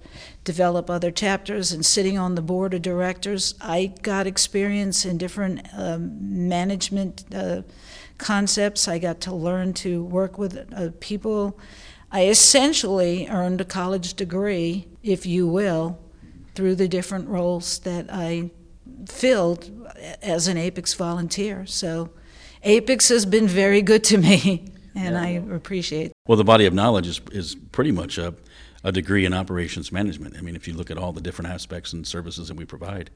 develop 0.45 0.91
other 0.91 1.11
chapters 1.11 1.73
and 1.73 1.87
sitting 1.87 2.19
on 2.19 2.35
the 2.35 2.43
board 2.43 2.75
of 2.75 2.83
directors. 2.83 3.55
I 3.63 3.95
got 4.03 4.27
experience 4.27 5.07
in 5.07 5.17
different 5.17 5.67
um, 5.73 6.49
management 6.49 7.25
uh, 7.35 7.63
concepts. 8.19 8.89
I 8.89 8.99
got 8.99 9.23
to 9.23 9.35
learn 9.35 9.73
to 9.85 10.05
work 10.05 10.37
with 10.37 10.71
uh, 10.77 10.91
people. 11.01 11.59
I 12.13 12.27
essentially 12.27 13.27
earned 13.27 13.63
a 13.63 13.65
college 13.65 14.13
degree, 14.13 14.87
if 15.03 15.25
you 15.25 15.47
will, 15.47 15.99
through 16.55 16.75
the 16.75 16.89
different 16.89 17.27
roles 17.29 17.79
that 17.79 18.13
I 18.13 18.51
filled 19.07 19.71
as 20.23 20.49
an 20.49 20.57
APICS 20.57 20.95
volunteer. 20.95 21.67
So 21.67 22.11
APICS 22.65 23.09
has 23.09 23.27
been 23.27 23.47
very 23.47 23.83
good 23.83 24.05
to 24.05 24.19
me, 24.19 24.73
and 24.95 25.17
I 25.17 25.29
appreciate 25.29 26.13
Well, 26.27 26.37
the 26.37 26.45
body 26.45 26.67
of 26.67 26.75
knowledge 26.75 27.07
is 27.07 27.21
is 27.33 27.55
pretty 27.55 27.93
much 27.93 28.19
a 28.19 28.35
a 28.85 28.93
degree 28.93 29.25
in 29.25 29.35
operations 29.35 29.91
management. 29.91 30.37
I 30.37 30.41
mean, 30.41 30.55
if 30.55 30.69
you 30.69 30.75
look 30.75 30.91
at 30.91 30.99
all 30.99 31.13
the 31.13 31.21
different 31.21 31.51
aspects 31.51 31.93
and 31.93 32.07
services 32.07 32.49
that 32.49 32.57
we 32.57 32.65
provide. 32.65 33.11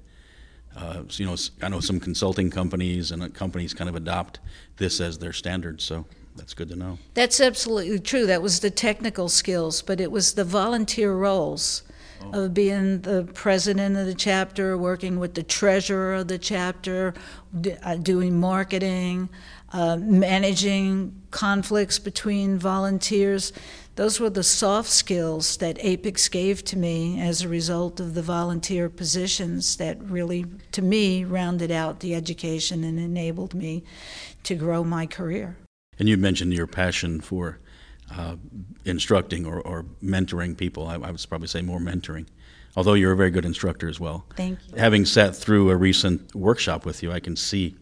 Uh, 0.77 1.03
so, 1.09 1.23
you 1.23 1.27
know, 1.27 1.37
I 1.62 1.69
know 1.69 1.81
some 1.81 2.01
consulting 2.01 2.51
companies 2.51 3.11
and 3.11 3.23
uh, 3.23 3.29
companies 3.29 3.75
kind 3.75 3.91
of 3.91 3.97
adopt 3.97 4.41
this 4.79 5.01
as 5.01 5.19
their 5.19 5.33
standard, 5.33 5.81
so 5.81 6.07
that's 6.35 6.55
good 6.55 6.69
to 6.71 6.77
know. 6.77 6.99
That's 7.15 7.41
absolutely 7.41 8.01
true. 8.01 8.27
That 8.27 8.41
was 8.41 8.61
the 8.61 8.71
technical 8.71 9.29
skills, 9.29 9.83
but 9.83 10.01
it 10.01 10.11
was 10.11 10.33
the 10.33 10.45
volunteer 10.45 11.12
roles 11.12 11.83
of 12.33 12.55
being 12.55 13.00
the 13.02 13.29
president 13.35 13.97
of 13.97 14.07
the 14.07 14.14
chapter, 14.14 14.76
working 14.76 15.19
with 15.19 15.35
the 15.35 15.43
treasurer 15.43 16.14
of 16.14 16.29
the 16.29 16.38
chapter, 16.38 17.14
d- 17.61 17.75
uh, 17.83 17.97
doing 17.97 18.38
marketing, 18.38 19.29
uh, 19.73 19.97
managing 19.97 21.21
conflicts 21.31 21.99
between 21.99 22.59
volunteers. 22.59 23.52
Those 23.97 24.19
were 24.21 24.31
the 24.31 24.43
soft 24.43 24.88
skills 24.88 25.57
that 25.59 25.79
APICS 25.79 26.31
gave 26.31 26.64
to 26.64 26.79
me 26.79 27.21
as 27.21 27.43
a 27.43 27.49
result 27.49 28.00
of 28.00 28.14
the 28.14 28.23
volunteer 28.23 28.88
positions 28.88 29.76
that 29.76 30.02
really, 30.02 30.47
to 30.73 30.83
me, 30.83 31.25
rounded 31.25 31.71
out 31.71 32.00
the 32.00 32.14
education 32.14 32.85
and 32.85 32.99
enabled 32.99 33.55
me 33.55 33.85
to 34.45 34.55
grow 34.55 34.83
my 34.85 35.07
career. 35.07 35.57
And 35.99 36.09
you 36.09 36.17
mentioned 36.17 36.55
your 36.55 36.67
passion 36.67 37.21
for 37.21 37.59
uh, 38.16 38.37
instructing 38.85 39.47
or, 39.47 39.61
or, 39.61 39.85
mentoring 40.02 40.57
people. 40.57 40.87
I, 40.87 40.95
I, 40.95 41.11
would 41.11 41.26
probably 41.28 41.49
say 41.49 41.62
more 41.62 41.78
mentoring, 41.78 42.26
although 42.76 42.95
you're 42.95 43.12
a 43.12 43.16
very 43.16 43.31
good 43.31 43.45
instructor 43.45 43.88
as 43.88 43.99
well. 43.99 44.26
Thank 44.37 44.59
you. 44.69 44.76
Having 44.76 45.07
sat 45.07 45.35
through 45.35 45.71
a 45.71 45.76
recent 45.76 46.35
workshop 46.35 46.85
with 46.85 47.02
you, 47.02 47.12
I 47.12 47.21
can 47.21 47.37
see 47.37 47.75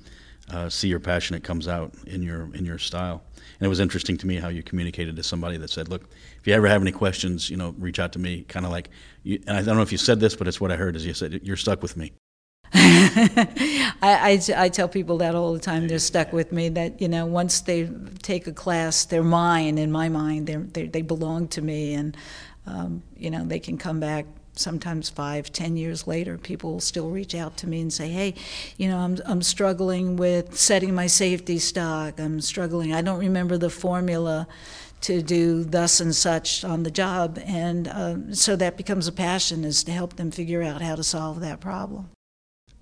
uh, 0.52 0.68
see 0.68 0.88
your 0.88 1.00
passion. 1.00 1.36
It 1.36 1.44
comes 1.44 1.68
out 1.68 1.94
in 2.06 2.22
your 2.22 2.54
in 2.54 2.64
your 2.64 2.78
style. 2.78 3.22
And 3.36 3.66
it 3.66 3.68
was 3.68 3.80
interesting 3.80 4.16
to 4.18 4.26
me 4.26 4.36
how 4.36 4.48
you 4.48 4.62
communicated 4.62 5.16
to 5.16 5.22
somebody 5.22 5.56
that 5.58 5.70
said, 5.70 5.88
"Look, 5.88 6.08
if 6.38 6.46
you 6.46 6.54
ever 6.54 6.66
have 6.66 6.82
any 6.82 6.92
questions, 6.92 7.50
you 7.50 7.56
know, 7.56 7.74
reach 7.78 7.98
out 7.98 8.12
to 8.12 8.18
me." 8.18 8.42
Kind 8.42 8.66
of 8.66 8.72
like, 8.72 8.90
you, 9.22 9.40
and 9.46 9.56
I 9.56 9.62
don't 9.62 9.76
know 9.76 9.82
if 9.82 9.92
you 9.92 9.98
said 9.98 10.20
this, 10.20 10.34
but 10.34 10.48
it's 10.48 10.60
what 10.60 10.72
I 10.72 10.76
heard. 10.76 10.96
Is 10.96 11.06
you 11.06 11.14
said 11.14 11.40
you're 11.42 11.56
stuck 11.56 11.82
with 11.82 11.96
me. 11.96 12.12
I, 12.74 13.96
I, 14.02 14.40
I, 14.56 14.68
tell 14.68 14.88
people 14.88 15.18
that 15.18 15.34
all 15.34 15.52
the 15.52 15.58
time. 15.58 15.88
They're 15.88 15.98
stuck 15.98 16.32
with 16.32 16.52
me. 16.52 16.68
That 16.68 17.00
you 17.00 17.08
know, 17.08 17.26
once 17.26 17.62
they 17.62 17.90
take 18.22 18.46
a 18.46 18.52
class, 18.52 19.04
they're 19.06 19.24
mine. 19.24 19.76
In 19.76 19.90
my 19.90 20.08
mind, 20.08 20.46
they're, 20.46 20.60
they're 20.60 20.86
they 20.86 21.02
belong 21.02 21.48
to 21.48 21.62
me, 21.62 21.94
and 21.94 22.16
um, 22.66 23.02
you 23.16 23.28
know, 23.28 23.44
they 23.44 23.58
can 23.58 23.76
come 23.76 23.98
back 23.98 24.26
sometimes 24.54 25.08
five, 25.08 25.50
ten 25.50 25.76
years 25.76 26.06
later, 26.06 26.38
people 26.38 26.74
will 26.74 26.80
still 26.80 27.08
reach 27.10 27.34
out 27.34 27.56
to 27.56 27.66
me 27.66 27.80
and 27.80 27.92
say, 27.92 28.08
"Hey, 28.08 28.34
you 28.76 28.88
know, 28.88 28.98
I'm 28.98 29.18
I'm 29.26 29.42
struggling 29.42 30.16
with 30.16 30.56
setting 30.56 30.94
my 30.94 31.08
safety 31.08 31.58
stock. 31.58 32.20
I'm 32.20 32.40
struggling. 32.40 32.94
I 32.94 33.02
don't 33.02 33.18
remember 33.18 33.58
the 33.58 33.70
formula." 33.70 34.46
To 35.04 35.22
do 35.22 35.64
thus 35.64 35.98
and 35.98 36.14
such 36.14 36.62
on 36.62 36.82
the 36.82 36.90
job, 36.90 37.38
and 37.46 37.88
uh, 37.88 38.34
so 38.34 38.54
that 38.56 38.76
becomes 38.76 39.08
a 39.08 39.12
passion 39.12 39.64
is 39.64 39.82
to 39.84 39.92
help 39.92 40.16
them 40.16 40.30
figure 40.30 40.62
out 40.62 40.82
how 40.82 40.94
to 40.94 41.02
solve 41.02 41.40
that 41.40 41.58
problem. 41.58 42.10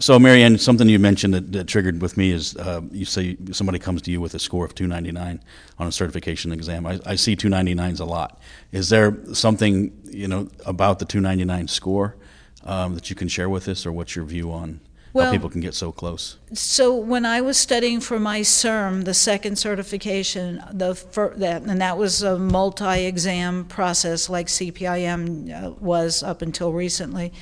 So, 0.00 0.16
Marianne, 0.16 0.58
something 0.58 0.88
you 0.88 1.00
mentioned 1.00 1.34
that, 1.34 1.50
that 1.52 1.66
triggered 1.66 2.00
with 2.00 2.16
me 2.16 2.30
is 2.30 2.56
uh, 2.56 2.82
you 2.92 3.04
say 3.04 3.36
somebody 3.50 3.80
comes 3.80 4.00
to 4.02 4.12
you 4.12 4.20
with 4.20 4.32
a 4.34 4.38
score 4.38 4.64
of 4.64 4.72
299 4.76 5.42
on 5.78 5.86
a 5.88 5.92
certification 5.92 6.52
exam. 6.52 6.86
I, 6.86 7.00
I, 7.04 7.16
see 7.16 7.34
299s 7.34 7.98
a 7.98 8.04
lot. 8.04 8.40
Is 8.70 8.90
there 8.90 9.16
something 9.34 9.92
you 10.04 10.28
know 10.28 10.48
about 10.64 11.00
the 11.00 11.04
299 11.04 11.66
score 11.66 12.14
um, 12.64 12.94
that 12.94 13.10
you 13.10 13.16
can 13.16 13.26
share 13.26 13.48
with 13.48 13.66
us, 13.66 13.84
or 13.86 13.90
what's 13.90 14.14
your 14.14 14.24
view 14.24 14.52
on 14.52 14.78
well, 15.12 15.26
how 15.26 15.32
people 15.32 15.50
can 15.50 15.60
get 15.60 15.74
so 15.74 15.90
close? 15.90 16.36
So, 16.52 16.94
when 16.94 17.26
I 17.26 17.40
was 17.40 17.56
studying 17.56 17.98
for 17.98 18.20
my 18.20 18.42
CERM, 18.42 19.04
the 19.04 19.14
second 19.14 19.58
certification, 19.58 20.62
the 20.72 20.94
fir- 20.94 21.34
that 21.38 21.62
and 21.62 21.80
that 21.80 21.98
was 21.98 22.22
a 22.22 22.38
multi-exam 22.38 23.64
process 23.64 24.28
like 24.28 24.46
CPIM 24.46 25.50
uh, 25.50 25.70
was 25.80 26.22
up 26.22 26.40
until 26.40 26.72
recently. 26.72 27.32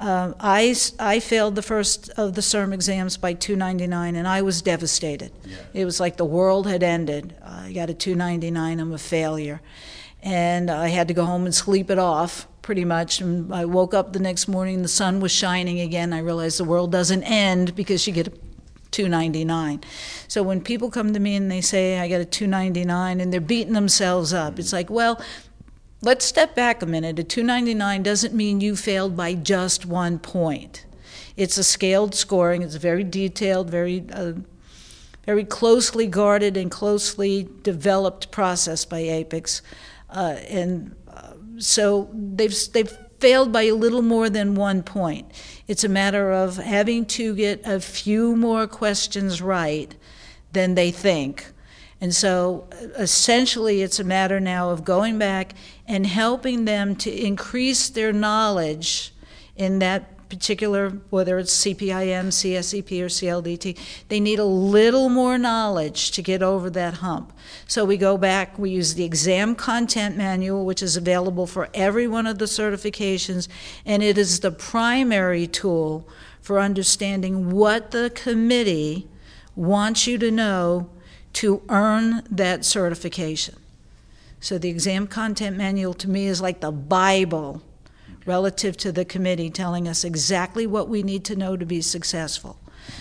Uh, 0.00 0.32
I, 0.40 0.74
I 0.98 1.20
failed 1.20 1.54
the 1.54 1.62
first 1.62 2.10
of 2.10 2.34
the 2.34 2.40
CERM 2.40 2.74
exams 2.74 3.16
by 3.16 3.32
299, 3.32 4.16
and 4.16 4.26
I 4.26 4.42
was 4.42 4.60
devastated. 4.60 5.32
Yeah. 5.44 5.56
It 5.72 5.84
was 5.84 6.00
like 6.00 6.16
the 6.16 6.24
world 6.24 6.66
had 6.66 6.82
ended. 6.82 7.34
I 7.42 7.72
got 7.72 7.90
a 7.90 7.94
299, 7.94 8.80
I'm 8.80 8.92
a 8.92 8.98
failure. 8.98 9.60
And 10.22 10.70
I 10.70 10.88
had 10.88 11.08
to 11.08 11.14
go 11.14 11.24
home 11.24 11.44
and 11.44 11.54
sleep 11.54 11.90
it 11.90 11.98
off 11.98 12.48
pretty 12.62 12.84
much. 12.84 13.20
And 13.20 13.54
I 13.54 13.66
woke 13.66 13.94
up 13.94 14.12
the 14.12 14.18
next 14.18 14.48
morning, 14.48 14.82
the 14.82 14.88
sun 14.88 15.20
was 15.20 15.30
shining 15.30 15.80
again. 15.80 16.12
I 16.12 16.18
realized 16.18 16.58
the 16.58 16.64
world 16.64 16.90
doesn't 16.90 17.22
end 17.22 17.76
because 17.76 18.06
you 18.06 18.12
get 18.12 18.28
a 18.28 18.32
299. 18.94 19.82
So 20.28 20.42
when 20.42 20.60
people 20.60 20.90
come 20.90 21.12
to 21.12 21.20
me 21.20 21.34
and 21.34 21.50
they 21.50 21.60
say 21.60 21.98
I 21.98 22.08
got 22.08 22.20
a 22.20 22.24
299 22.24 23.20
and 23.20 23.32
they're 23.32 23.40
beating 23.40 23.74
themselves 23.74 24.32
up, 24.32 24.58
it's 24.58 24.72
like, 24.72 24.88
well, 24.88 25.20
let's 26.04 26.24
step 26.24 26.54
back 26.54 26.82
a 26.82 26.86
minute. 26.86 27.18
A 27.18 27.24
299 27.24 28.02
doesn't 28.02 28.34
mean 28.34 28.60
you 28.60 28.76
failed 28.76 29.16
by 29.16 29.34
just 29.34 29.86
one 29.86 30.18
point. 30.18 30.84
It's 31.36 31.58
a 31.58 31.64
scaled 31.64 32.14
scoring. 32.14 32.62
It's 32.62 32.76
a 32.76 32.78
very 32.78 33.04
detailed, 33.04 33.70
very 33.70 34.04
uh, 34.12 34.34
very 35.26 35.44
closely 35.44 36.06
guarded 36.06 36.56
and 36.56 36.70
closely 36.70 37.48
developed 37.62 38.30
process 38.30 38.84
by 38.84 39.00
APICS. 39.00 39.62
Uh, 40.10 40.36
and 40.48 40.94
uh, 41.08 41.32
so 41.56 42.10
they've, 42.12 42.54
they've 42.72 42.92
failed 43.20 43.50
by 43.50 43.62
a 43.62 43.74
little 43.74 44.02
more 44.02 44.28
than 44.28 44.54
one 44.54 44.82
point. 44.82 45.26
It's 45.66 45.82
a 45.82 45.88
matter 45.88 46.30
of 46.30 46.58
having 46.58 47.06
to 47.06 47.34
get 47.34 47.62
a 47.64 47.80
few 47.80 48.36
more 48.36 48.66
questions 48.66 49.40
right 49.40 49.94
than 50.52 50.74
they 50.74 50.90
think 50.90 51.53
and 52.04 52.14
so 52.14 52.68
uh, 52.70 53.00
essentially, 53.00 53.80
it's 53.80 53.98
a 53.98 54.04
matter 54.04 54.38
now 54.38 54.68
of 54.68 54.84
going 54.84 55.18
back 55.18 55.54
and 55.88 56.06
helping 56.06 56.66
them 56.66 56.96
to 56.96 57.10
increase 57.10 57.88
their 57.88 58.12
knowledge 58.12 59.14
in 59.56 59.78
that 59.78 60.28
particular, 60.28 60.90
whether 61.08 61.38
it's 61.38 61.64
CPIM, 61.64 62.26
CSCP, 62.26 63.00
or 63.00 63.06
CLDT, 63.06 63.78
they 64.08 64.20
need 64.20 64.38
a 64.38 64.44
little 64.44 65.08
more 65.08 65.38
knowledge 65.38 66.10
to 66.10 66.20
get 66.20 66.42
over 66.42 66.68
that 66.68 66.92
hump. 66.92 67.32
So 67.66 67.86
we 67.86 67.96
go 67.96 68.18
back, 68.18 68.58
we 68.58 68.68
use 68.68 68.92
the 68.96 69.04
exam 69.04 69.54
content 69.54 70.14
manual, 70.14 70.66
which 70.66 70.82
is 70.82 70.98
available 70.98 71.46
for 71.46 71.70
every 71.72 72.06
one 72.06 72.26
of 72.26 72.38
the 72.38 72.44
certifications, 72.44 73.48
and 73.86 74.02
it 74.02 74.18
is 74.18 74.40
the 74.40 74.50
primary 74.50 75.46
tool 75.46 76.06
for 76.42 76.60
understanding 76.60 77.50
what 77.50 77.92
the 77.92 78.10
committee 78.14 79.08
wants 79.56 80.06
you 80.06 80.18
to 80.18 80.30
know 80.30 80.90
to 81.34 81.62
earn 81.68 82.22
that 82.30 82.64
certification. 82.64 83.56
So 84.40 84.58
the 84.58 84.68
exam 84.68 85.06
content 85.06 85.56
manual 85.56 85.94
to 85.94 86.08
me 86.08 86.26
is 86.26 86.40
like 86.40 86.60
the 86.60 86.72
Bible 86.72 87.62
relative 88.26 88.76
to 88.78 88.92
the 88.92 89.04
committee 89.04 89.50
telling 89.50 89.86
us 89.86 90.04
exactly 90.04 90.66
what 90.66 90.88
we 90.88 91.02
need 91.02 91.24
to 91.26 91.36
know 91.36 91.56
to 91.56 91.66
be 91.66 91.80
successful. 91.80 92.58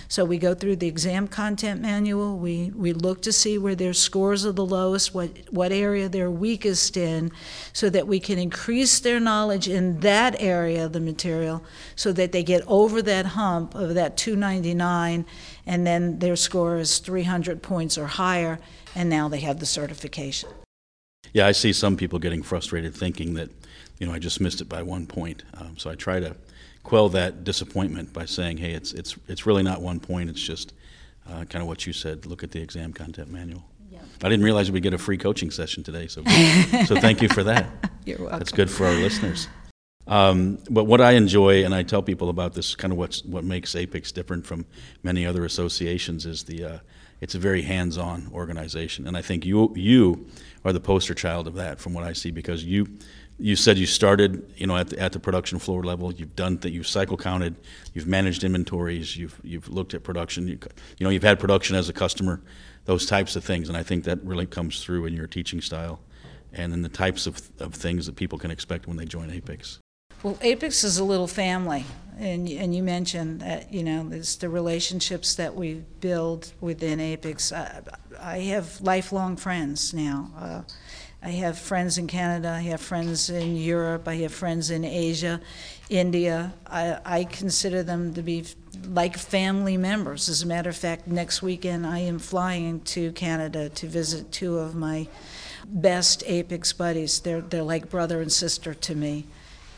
So 0.08 0.25
we 0.25 0.38
go 0.38 0.54
through 0.54 0.78
the 0.78 0.88
exam 0.88 1.28
content 1.28 1.82
manual, 1.82 2.38
we, 2.38 2.72
we 2.75 2.94
look 2.94 3.22
to 3.24 3.32
see 3.32 3.58
where 3.58 3.75
their 3.75 3.94
scores 3.94 4.46
are 4.46 4.52
the 4.52 4.66
lowest, 4.66 5.13
what, 5.13 5.30
what 5.50 5.72
area 5.72 6.10
they're 6.10 6.32
weakest 6.32 6.98
in, 6.98 7.32
so 7.74 7.90
that 7.90 8.08
we 8.08 8.20
can 8.20 8.38
increase 8.38 9.00
their 9.00 9.20
knowledge 9.20 9.68
in 9.68 10.00
that 10.02 10.36
area 10.40 10.86
of 10.86 10.94
the 10.94 11.00
material 11.00 11.63
so 11.96 12.12
that 12.13 12.32
they 12.32 12.44
get 12.44 12.63
over 12.68 13.02
that 13.02 13.25
hump 13.28 13.75
of 13.75 13.96
that 13.96 14.18
299 14.18 15.25
and 15.66 15.88
then 15.88 16.20
their 16.20 16.36
score 16.36 16.78
is 16.78 17.00
300 17.00 17.62
points 17.62 17.98
or 17.98 18.08
higher, 18.08 18.60
and 18.96 19.10
now 19.10 19.28
they 19.30 19.40
have 19.40 19.60
the 19.60 19.66
certification. 19.66 20.50
Yeah, 21.32 21.48
I 21.48 21.52
see 21.52 21.74
some 21.74 21.98
people 21.98 22.20
getting 22.20 22.44
frustrated 22.44 22.94
thinking 22.94 23.34
that, 23.36 23.50
you 24.00 24.08
know, 24.08 24.13
I 24.13 24.20
just 24.20 24.42
missed 24.42 24.62
it 24.62 24.70
by 24.70 24.84
one 24.84 25.08
point. 25.08 25.44
Um, 25.56 25.78
so 25.78 25.90
I 25.90 25.96
try 25.96 26.20
to 26.20 26.36
quell 26.84 27.10
that 27.10 27.44
disappointment 27.44 28.13
by 28.13 28.25
saying, 28.25 28.58
hey, 28.58 28.72
it's, 28.74 28.94
it's, 28.94 29.16
it's 29.28 29.46
really 29.46 29.63
not 29.63 29.82
one 29.82 30.00
point, 30.00 30.30
it's 30.30 30.42
just 30.42 30.74
uh, 31.28 31.46
kind 31.46 31.62
of 31.62 31.68
what 31.68 31.88
you 31.88 31.94
said 31.94 32.25
look 32.25 32.44
at 32.44 32.52
the 32.52 32.62
exam 32.62 32.94
content 32.94 33.30
manual. 33.30 33.63
I 34.22 34.30
didn't 34.30 34.46
realize 34.46 34.72
we'd 34.72 34.84
get 34.84 34.94
a 34.94 34.98
free 34.98 35.18
coaching 35.18 35.52
session 35.52 35.84
today, 35.84 36.08
so, 36.08 36.24
so 36.86 36.96
thank 36.96 37.22
you 37.22 37.28
for 37.28 37.44
that. 37.44 37.68
You're 38.06 38.20
welcome. 38.20 38.40
That's 38.40 38.52
good 38.52 38.72
for 38.72 38.86
our 38.86 38.94
listeners. 38.94 39.50
Um, 40.08 40.60
but 40.70 40.86
what 40.86 41.02
I 41.02 41.12
enjoy, 41.12 41.66
and 41.66 41.75
I 41.75 41.84
tell 41.84 42.02
people 42.02 42.30
about 42.30 42.54
this, 42.54 42.75
kind 42.75 42.94
of 42.94 42.98
what's 42.98 43.24
what 43.25 43.44
makes 43.44 43.75
APICS 43.75 44.13
different 44.13 44.46
from 44.46 44.66
many 45.02 45.25
other 45.25 45.46
associations, 45.46 46.25
is 46.25 46.44
the 46.44 46.63
uh, 46.63 46.78
it's 47.22 47.36
a 47.36 47.40
very 47.40 47.62
hands-on 47.62 48.30
organization, 48.34 49.08
and 49.08 49.16
I 49.18 49.22
think 49.22 49.46
you 49.46 49.74
you 49.75 50.25
are 50.66 50.74
the 50.74 50.82
poster 50.82 51.13
child 51.13 51.48
of 51.48 51.56
that, 51.56 51.80
from 51.80 51.94
what 51.94 52.04
I 52.04 52.13
see, 52.13 52.32
because 52.32 52.63
you 52.63 52.88
you 53.40 53.56
said 53.56 53.78
you 53.78 53.86
started, 53.86 54.54
you 54.58 54.68
know, 54.68 54.78
at 54.78 54.90
the, 54.90 55.00
at 55.00 55.12
the 55.12 55.20
production 55.20 55.60
floor 55.60 55.84
level. 55.84 56.13
You've 56.13 56.36
done 56.36 56.58
that. 56.58 56.72
You've 56.72 56.88
cycle 56.88 57.18
counted. 57.18 57.56
You've 57.94 58.08
managed 58.08 58.44
inventories. 58.44 59.18
You've 59.18 59.40
you've 59.44 59.68
looked 59.70 59.94
at 59.94 60.04
production. 60.04 60.48
You, 60.48 60.60
you 60.98 61.04
know, 61.04 61.10
you've 61.10 61.24
had 61.24 61.40
production 61.40 61.75
as 61.75 61.90
a 61.90 61.94
customer. 61.94 62.42
Those 62.86 63.06
types 63.06 63.36
of 63.36 63.44
things, 63.44 63.70
and 63.70 63.78
I 63.78 63.84
think 63.84 64.04
that 64.04 64.24
really 64.24 64.46
comes 64.46 64.84
through 64.84 65.06
in 65.06 65.13
your 65.13 65.28
teaching 65.28 65.62
style, 65.62 66.00
and 66.52 66.74
in 66.74 66.82
the 66.82 66.90
types 66.90 67.28
of, 67.28 67.42
of 67.60 67.74
things 67.74 68.06
that 68.06 68.16
people 68.16 68.38
can 68.38 68.52
expect 68.52 68.88
when 68.88 68.98
they 68.98 69.06
join 69.06 69.30
APICS. 69.30 69.80
Well, 70.22 70.38
APICS 70.42 70.84
is 70.84 70.98
a 71.00 71.04
little 71.04 71.28
family, 71.28 71.86
and 72.20 72.48
and 72.50 72.75
you 72.75 72.84
mentioned 72.84 73.42
that 73.42 73.74
you 73.74 73.84
know 73.84 74.10
it's 74.12 74.36
the 74.36 74.50
relationships 74.50 75.36
that 75.36 75.56
we 75.56 75.84
build 76.02 76.54
within 76.62 77.00
APICS. 77.00 77.52
I, 77.52 77.82
I 78.20 78.38
have 78.40 78.80
lifelong 78.80 79.38
friends 79.38 79.94
now. 79.94 80.32
Uh, 80.38 80.62
I 81.25 81.30
have 81.30 81.58
friends 81.58 81.98
in 81.98 82.08
Canada, 82.08 82.50
I 82.50 82.63
have 82.63 82.82
friends 82.82 83.30
in 83.30 83.56
Europe, 83.56 84.10
I 84.10 84.15
have 84.15 84.34
friends 84.34 84.70
in 84.70 84.84
Asia, 84.84 85.39
India. 85.89 86.53
I, 86.68 87.00
I 87.06 87.24
consider 87.24 87.82
them 87.82 88.13
to 88.15 88.22
be 88.22 88.44
like 88.89 89.18
family 89.18 89.77
members. 89.77 90.27
As 90.27 90.42
a 90.42 90.48
matter 90.48 90.70
of 90.70 90.75
fact, 90.75 91.08
next 91.08 91.42
weekend 91.42 91.88
I 91.88 92.00
am 92.00 92.20
flying 92.20 92.82
to 92.82 93.13
Canada 93.13 93.70
to 93.70 93.88
visit 93.88 94.34
two 94.34 94.60
of 94.60 94.75
my 94.75 95.08
best 95.65 96.24
APICS 96.27 96.74
buddies. 96.74 97.22
They're, 97.22 97.39
they're 97.39 97.63
like 97.63 97.89
brother 97.89 98.22
and 98.22 98.32
sister 98.32 98.74
to 98.74 98.94
me. 98.94 99.25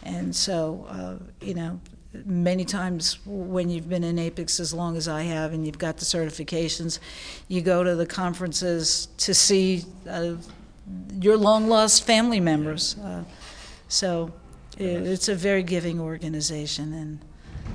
And 0.01 0.35
so, 0.35 0.87
uh, 0.89 1.45
you 1.45 1.53
know, 1.53 1.79
many 2.25 2.65
times 2.65 3.19
when 3.23 3.69
you've 3.69 3.87
been 3.87 4.03
in 4.03 4.17
APICS 4.17 4.59
as 4.59 4.73
long 4.73 4.97
as 4.97 5.07
I 5.07 5.21
have 5.23 5.53
and 5.53 5.63
you've 5.63 5.77
got 5.77 5.97
the 5.97 6.05
certifications, 6.05 6.97
you 7.49 7.61
go 7.61 7.83
to 7.83 7.95
the 7.95 8.07
conferences 8.07 9.09
to 9.17 9.35
see 9.35 9.83
uh, 10.09 10.33
your 11.19 11.37
long 11.37 11.67
lost 11.67 12.03
family 12.03 12.39
members. 12.39 12.97
Uh, 12.99 13.23
so 13.87 14.31
it, 14.77 14.83
it's 14.83 15.29
a 15.29 15.35
very 15.35 15.63
giving 15.63 15.99
organization, 15.99 16.93
and 16.93 17.19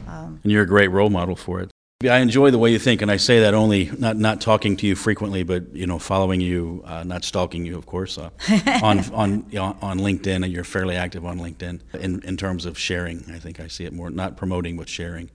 um, 0.08 0.40
And 0.42 0.52
you're 0.52 0.62
a 0.62 0.66
great 0.66 0.88
role 0.88 1.10
model 1.10 1.36
for 1.36 1.60
it. 1.60 1.70
I 2.02 2.20
enjoy 2.20 2.50
the 2.50 2.58
way 2.58 2.72
you 2.72 2.78
think, 2.78 3.02
and 3.02 3.10
I 3.10 3.18
say 3.18 3.40
that 3.40 3.52
only 3.52 3.90
not 3.98 4.16
not 4.16 4.40
talking 4.40 4.74
to 4.78 4.86
you 4.86 4.96
frequently, 4.96 5.42
but 5.42 5.74
you 5.74 5.86
know, 5.86 5.98
following 5.98 6.40
you, 6.40 6.82
uh, 6.86 7.04
not 7.04 7.24
stalking 7.24 7.66
you, 7.66 7.76
of 7.76 7.84
course, 7.84 8.16
uh, 8.16 8.30
on 8.82 9.00
on 9.12 9.44
you 9.50 9.58
know, 9.58 9.76
on 9.82 9.98
LinkedIn, 9.98 10.42
and 10.42 10.50
you're 10.50 10.64
fairly 10.64 10.96
active 10.96 11.26
on 11.26 11.38
LinkedIn 11.38 11.80
in 12.00 12.22
in 12.22 12.38
terms 12.38 12.64
of 12.64 12.78
sharing. 12.78 13.30
I 13.30 13.38
think 13.38 13.60
I 13.60 13.66
see 13.66 13.84
it 13.84 13.92
more 13.92 14.08
not 14.08 14.38
promoting 14.38 14.78
but 14.78 14.88
sharing. 14.88 15.28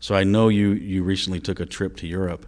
So 0.00 0.14
I 0.14 0.24
know 0.24 0.48
you 0.48 0.70
you 0.72 1.02
recently 1.02 1.38
took 1.38 1.60
a 1.60 1.66
trip 1.66 1.96
to 1.96 2.06
Europe, 2.06 2.46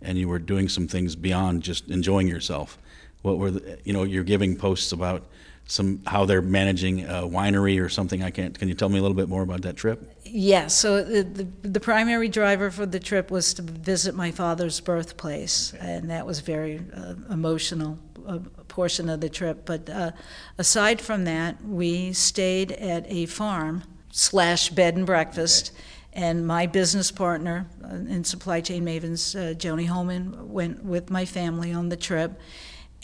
and 0.00 0.16
you 0.16 0.26
were 0.26 0.38
doing 0.38 0.70
some 0.70 0.88
things 0.88 1.14
beyond 1.14 1.62
just 1.62 1.90
enjoying 1.90 2.28
yourself. 2.28 2.78
What 3.22 3.38
were 3.38 3.52
the, 3.52 3.78
you 3.84 3.92
know 3.92 4.02
you're 4.02 4.24
giving 4.24 4.56
posts 4.56 4.92
about 4.92 5.24
some 5.66 6.02
how 6.06 6.24
they're 6.24 6.42
managing 6.42 7.04
a 7.04 7.22
winery 7.22 7.82
or 7.82 7.88
something. 7.88 8.22
I 8.22 8.30
can't. 8.30 8.58
Can 8.58 8.68
you 8.68 8.74
tell 8.74 8.88
me 8.88 8.98
a 8.98 9.02
little 9.02 9.16
bit 9.16 9.28
more 9.28 9.42
about 9.42 9.62
that 9.62 9.76
trip? 9.76 10.02
Yeah, 10.24 10.66
so 10.66 11.02
the, 11.02 11.22
the, 11.22 11.68
the 11.68 11.80
primary 11.80 12.28
driver 12.28 12.70
for 12.70 12.86
the 12.86 13.00
trip 13.00 13.30
was 13.30 13.54
to 13.54 13.62
visit 13.62 14.14
my 14.14 14.30
father's 14.30 14.80
birthplace, 14.80 15.72
and 15.80 16.10
that 16.10 16.26
was 16.26 16.40
very 16.40 16.82
uh, 16.94 17.14
emotional 17.30 17.98
uh, 18.26 18.38
portion 18.68 19.08
of 19.08 19.20
the 19.20 19.28
trip. 19.28 19.64
But 19.64 19.88
uh, 19.88 20.12
aside 20.58 21.00
from 21.00 21.24
that, 21.24 21.62
we 21.64 22.12
stayed 22.12 22.72
at 22.72 23.04
a 23.08 23.26
farm 23.26 23.82
slash 24.10 24.70
bed 24.70 24.96
and 24.96 25.06
breakfast, 25.06 25.72
and 26.12 26.46
my 26.46 26.66
business 26.66 27.10
partner 27.10 27.66
uh, 27.84 27.94
in 27.94 28.24
Supply 28.24 28.60
Chain 28.60 28.84
Mavens, 28.84 29.34
uh, 29.34 29.54
Joni 29.54 29.86
Holman, 29.86 30.50
went 30.50 30.84
with 30.84 31.10
my 31.10 31.24
family 31.24 31.72
on 31.72 31.88
the 31.88 31.96
trip, 31.96 32.38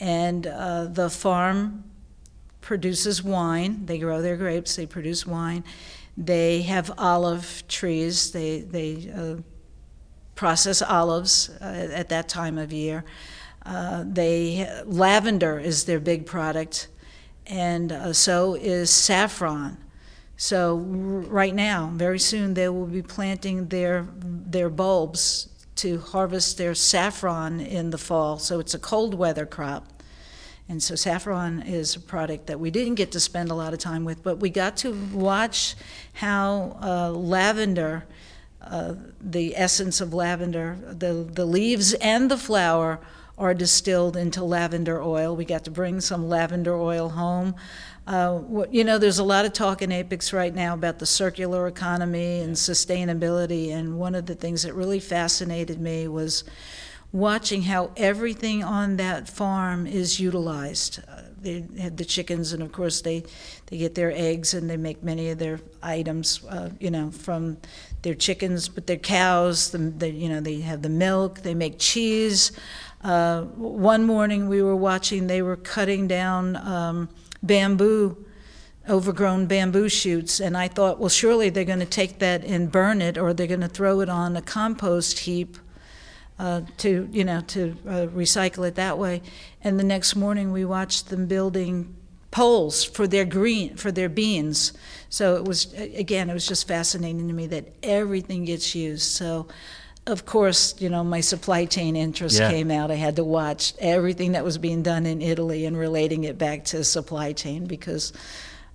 and 0.00 0.46
uh, 0.46 0.86
the 0.86 1.10
farm 1.10 1.84
produces 2.60 3.22
wine. 3.22 3.86
They 3.86 3.98
grow 3.98 4.22
their 4.22 4.36
grapes. 4.36 4.76
They 4.76 4.86
produce 4.86 5.26
wine. 5.26 5.64
They 6.16 6.62
have 6.62 6.90
olive 6.98 7.64
trees. 7.68 8.32
They 8.32 8.60
they 8.60 9.10
uh, 9.10 9.36
process 10.34 10.82
olives 10.82 11.50
uh, 11.60 11.88
at 11.92 12.08
that 12.10 12.28
time 12.28 12.58
of 12.58 12.72
year. 12.72 13.04
Uh, 13.64 14.04
they 14.06 14.68
lavender 14.84 15.58
is 15.58 15.84
their 15.84 16.00
big 16.00 16.26
product, 16.26 16.88
and 17.46 17.92
uh, 17.92 18.12
so 18.12 18.54
is 18.54 18.90
saffron. 18.90 19.76
So 20.36 20.76
right 20.76 21.54
now, 21.54 21.90
very 21.94 22.20
soon, 22.20 22.54
they 22.54 22.68
will 22.68 22.86
be 22.86 23.02
planting 23.02 23.68
their 23.68 24.06
their 24.16 24.70
bulbs 24.70 25.48
to 25.78 25.98
harvest 26.00 26.58
their 26.58 26.74
saffron 26.74 27.60
in 27.60 27.90
the 27.90 27.98
fall. 27.98 28.38
So 28.38 28.60
it's 28.60 28.74
a 28.74 28.78
cold 28.78 29.14
weather 29.14 29.46
crop. 29.46 29.86
And 30.68 30.82
so 30.82 30.94
saffron 30.94 31.62
is 31.62 31.96
a 31.96 32.00
product 32.00 32.46
that 32.48 32.60
we 32.60 32.70
didn't 32.70 32.96
get 32.96 33.12
to 33.12 33.20
spend 33.20 33.50
a 33.50 33.54
lot 33.54 33.72
of 33.72 33.78
time 33.78 34.04
with, 34.04 34.22
but 34.22 34.36
we 34.36 34.50
got 34.50 34.76
to 34.78 34.92
watch 35.12 35.74
how 36.12 36.76
uh, 36.82 37.10
lavender, 37.10 38.04
uh, 38.60 38.94
the 39.20 39.56
essence 39.56 40.00
of 40.02 40.12
lavender, 40.12 40.76
the, 40.82 41.26
the 41.32 41.46
leaves 41.46 41.94
and 41.94 42.30
the 42.30 42.36
flower 42.36 43.00
are 43.38 43.54
distilled 43.54 44.16
into 44.16 44.42
lavender 44.42 45.00
oil. 45.00 45.36
We 45.36 45.44
got 45.44 45.64
to 45.64 45.70
bring 45.70 46.00
some 46.00 46.28
lavender 46.28 46.74
oil 46.74 47.08
home. 47.08 47.54
Uh, 48.06 48.40
you 48.70 48.84
know, 48.84 48.98
there's 48.98 49.18
a 49.18 49.24
lot 49.24 49.44
of 49.44 49.52
talk 49.52 49.82
in 49.82 49.90
APICS 49.90 50.32
right 50.32 50.54
now 50.54 50.74
about 50.74 50.98
the 50.98 51.06
circular 51.06 51.66
economy 51.68 52.40
and 52.40 52.56
sustainability, 52.56 53.70
and 53.70 53.98
one 53.98 54.14
of 54.14 54.26
the 54.26 54.34
things 54.34 54.62
that 54.62 54.72
really 54.72 54.98
fascinated 54.98 55.78
me 55.78 56.08
was 56.08 56.44
watching 57.12 57.62
how 57.62 57.90
everything 57.96 58.64
on 58.64 58.96
that 58.96 59.28
farm 59.28 59.86
is 59.86 60.18
utilized. 60.18 61.00
Uh, 61.08 61.22
they 61.40 61.64
had 61.78 61.96
the 61.96 62.04
chickens, 62.04 62.52
and 62.52 62.62
of 62.62 62.72
course 62.72 63.00
they 63.02 63.22
they 63.66 63.78
get 63.78 63.94
their 63.94 64.10
eggs, 64.10 64.54
and 64.54 64.68
they 64.68 64.76
make 64.76 65.02
many 65.02 65.28
of 65.28 65.38
their 65.38 65.60
items, 65.82 66.44
uh, 66.48 66.70
you 66.80 66.90
know, 66.90 67.10
from 67.10 67.58
their 68.02 68.14
chickens, 68.14 68.68
but 68.68 68.86
their 68.86 68.96
cows. 68.96 69.70
The, 69.70 69.78
the 69.78 70.10
you 70.10 70.28
know 70.28 70.40
they 70.40 70.60
have 70.60 70.82
the 70.82 70.88
milk. 70.88 71.42
They 71.42 71.54
make 71.54 71.78
cheese. 71.78 72.52
Uh, 73.02 73.42
one 73.42 74.04
morning 74.04 74.48
we 74.48 74.62
were 74.62 74.76
watching; 74.76 75.26
they 75.26 75.42
were 75.42 75.56
cutting 75.56 76.08
down 76.08 76.56
um, 76.56 77.08
bamboo 77.42 78.24
overgrown 78.88 79.46
bamboo 79.46 79.88
shoots, 79.88 80.40
and 80.40 80.56
I 80.56 80.68
thought, 80.68 80.98
well, 80.98 81.08
surely 81.08 81.50
they're 81.50 81.64
going 81.64 81.78
to 81.80 81.86
take 81.86 82.18
that 82.20 82.44
and 82.44 82.72
burn 82.72 83.02
it, 83.02 83.18
or 83.18 83.34
they're 83.34 83.46
going 83.46 83.60
to 83.60 83.68
throw 83.68 84.00
it 84.00 84.08
on 84.08 84.36
a 84.36 84.42
compost 84.42 85.20
heap 85.20 85.58
uh, 86.38 86.62
to 86.78 87.08
you 87.12 87.24
know 87.24 87.40
to 87.42 87.76
uh, 87.86 88.06
recycle 88.06 88.66
it 88.66 88.76
that 88.76 88.98
way. 88.98 89.22
And 89.62 89.78
the 89.78 89.84
next 89.84 90.16
morning 90.16 90.52
we 90.52 90.64
watched 90.64 91.08
them 91.08 91.26
building 91.26 91.94
poles 92.30 92.84
for 92.84 93.06
their 93.06 93.24
green 93.24 93.76
for 93.76 93.90
their 93.92 94.08
beans. 94.08 94.72
So 95.08 95.36
it 95.36 95.44
was 95.44 95.72
again 95.74 96.30
it 96.30 96.34
was 96.34 96.46
just 96.46 96.66
fascinating 96.66 97.28
to 97.28 97.34
me 97.34 97.46
that 97.48 97.72
everything 97.82 98.44
gets 98.44 98.74
used. 98.74 99.04
So. 99.04 99.48
Of 100.08 100.24
course, 100.24 100.74
you 100.78 100.88
know, 100.88 101.04
my 101.04 101.20
supply 101.20 101.66
chain 101.66 101.94
interest 101.94 102.38
Yeah. 102.38 102.50
came 102.50 102.70
out. 102.70 102.90
I 102.90 102.94
had 102.94 103.16
to 103.16 103.24
watch 103.24 103.74
everything 103.78 104.32
that 104.32 104.42
was 104.42 104.56
being 104.56 104.82
done 104.82 105.04
in 105.04 105.20
Italy 105.20 105.66
and 105.66 105.76
relating 105.76 106.24
it 106.24 106.38
back 106.38 106.64
to 106.66 106.82
supply 106.82 107.34
chain 107.34 107.66
because 107.66 108.14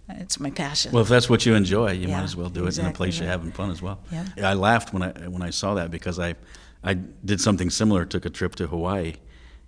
it's 0.10 0.40
my 0.40 0.52
passion. 0.52 0.92
Well, 0.92 1.02
if 1.02 1.10
that's 1.10 1.30
what 1.32 1.44
you 1.44 1.56
enjoy, 1.56 1.94
you 1.94 2.08
Yeah, 2.08 2.18
might 2.18 2.24
as 2.24 2.36
well 2.36 2.50
do 2.50 2.68
it 2.68 2.78
in 2.78 2.86
a 2.86 2.92
place 2.92 3.18
you're 3.20 3.28
having 3.28 3.52
fun 3.52 3.72
as 3.72 3.82
well. 3.82 4.00
Yeah. 4.12 4.26
I 4.44 4.54
laughed 4.54 4.94
when 4.94 5.02
I 5.02 5.12
when 5.28 5.42
I 5.42 5.50
saw 5.50 5.74
that 5.74 5.90
because 5.90 6.20
I 6.20 6.36
I 6.84 6.94
did 6.94 7.42
something 7.42 7.72
similar. 7.72 8.06
Took 8.06 8.26
a 8.26 8.30
trip 8.30 8.54
to 8.56 8.68
Hawaii, 8.68 9.14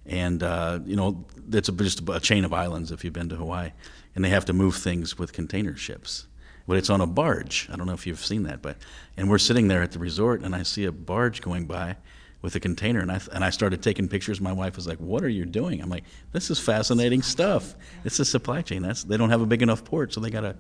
and 0.05 0.43
uh, 0.43 0.79
you 0.85 0.95
know 0.95 1.25
it's 1.51 1.69
a, 1.69 1.71
just 1.71 2.07
a 2.07 2.19
chain 2.19 2.45
of 2.45 2.53
islands 2.53 2.91
if 2.91 3.03
you've 3.03 3.13
been 3.13 3.29
to 3.29 3.37
Hawaii, 3.37 3.71
and 4.13 4.23
they 4.23 4.29
have 4.29 4.45
to 4.45 4.53
move 4.53 4.75
things 4.75 5.17
with 5.17 5.33
container 5.33 5.75
ships. 5.75 6.27
But 6.67 6.77
it's 6.77 6.89
on 6.89 7.01
a 7.01 7.07
barge. 7.07 7.69
I 7.71 7.75
don't 7.75 7.85
know 7.85 7.93
if 7.93 8.07
you've 8.07 8.25
seen 8.25 8.43
that, 8.43 8.61
but 8.61 8.77
and 9.17 9.29
we're 9.29 9.37
sitting 9.37 9.67
there 9.67 9.83
at 9.83 9.91
the 9.91 9.99
resort, 9.99 10.41
and 10.41 10.55
I 10.55 10.63
see 10.63 10.85
a 10.85 10.91
barge 10.91 11.41
going 11.41 11.65
by 11.65 11.97
with 12.41 12.55
a 12.55 12.59
container, 12.59 12.99
and 12.99 13.11
I 13.11 13.19
and 13.33 13.43
I 13.43 13.49
started 13.49 13.81
taking 13.81 14.07
pictures. 14.07 14.39
My 14.41 14.53
wife 14.53 14.75
was 14.75 14.87
like, 14.87 14.99
"What 14.99 15.23
are 15.23 15.29
you 15.29 15.45
doing?" 15.45 15.81
I'm 15.81 15.89
like, 15.89 16.05
"This 16.31 16.49
is 16.49 16.59
fascinating 16.59 17.21
stuff. 17.21 17.75
It's 18.03 18.19
a 18.19 18.25
supply 18.25 18.61
chain. 18.61 18.81
That's 18.81 19.03
they 19.03 19.17
don't 19.17 19.29
have 19.29 19.41
a 19.41 19.45
big 19.45 19.61
enough 19.61 19.83
port, 19.83 20.13
so 20.13 20.21
they 20.21 20.29
got 20.29 20.41
to 20.41 20.55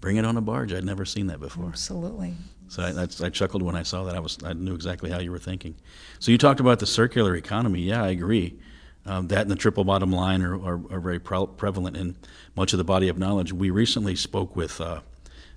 bring 0.00 0.16
it 0.16 0.24
on 0.24 0.36
a 0.36 0.40
barge. 0.40 0.72
I'd 0.72 0.84
never 0.84 1.04
seen 1.04 1.28
that 1.28 1.40
before." 1.40 1.66
Absolutely. 1.66 2.34
So 2.68 2.84
I, 2.84 2.92
that's, 2.92 3.20
I 3.20 3.30
chuckled 3.30 3.62
when 3.62 3.74
I 3.74 3.82
saw 3.82 4.04
that. 4.04 4.14
I 4.14 4.20
was 4.20 4.38
I 4.44 4.52
knew 4.52 4.74
exactly 4.74 5.10
how 5.10 5.18
you 5.18 5.30
were 5.30 5.38
thinking. 5.38 5.74
So 6.20 6.30
you 6.30 6.38
talked 6.38 6.60
about 6.60 6.78
the 6.78 6.86
circular 6.86 7.34
economy. 7.34 7.80
Yeah, 7.80 8.04
I 8.04 8.08
agree. 8.08 8.58
Um, 9.06 9.28
that 9.28 9.42
and 9.42 9.50
the 9.50 9.56
triple 9.56 9.82
bottom 9.82 10.12
line 10.12 10.42
are, 10.42 10.54
are, 10.54 10.80
are 10.90 11.00
very 11.00 11.18
pre- 11.18 11.46
prevalent 11.56 11.96
in 11.96 12.16
much 12.54 12.72
of 12.72 12.78
the 12.78 12.84
body 12.84 13.08
of 13.08 13.18
knowledge. 13.18 13.52
We 13.52 13.70
recently 13.70 14.14
spoke 14.14 14.54
with. 14.54 14.80
Uh, 14.80 15.00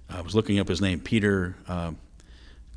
I 0.10 0.22
was 0.22 0.36
looking 0.36 0.60
up 0.60 0.68
his 0.68 0.82
name, 0.82 1.00
Peter. 1.00 1.56
Uh, 1.68 1.94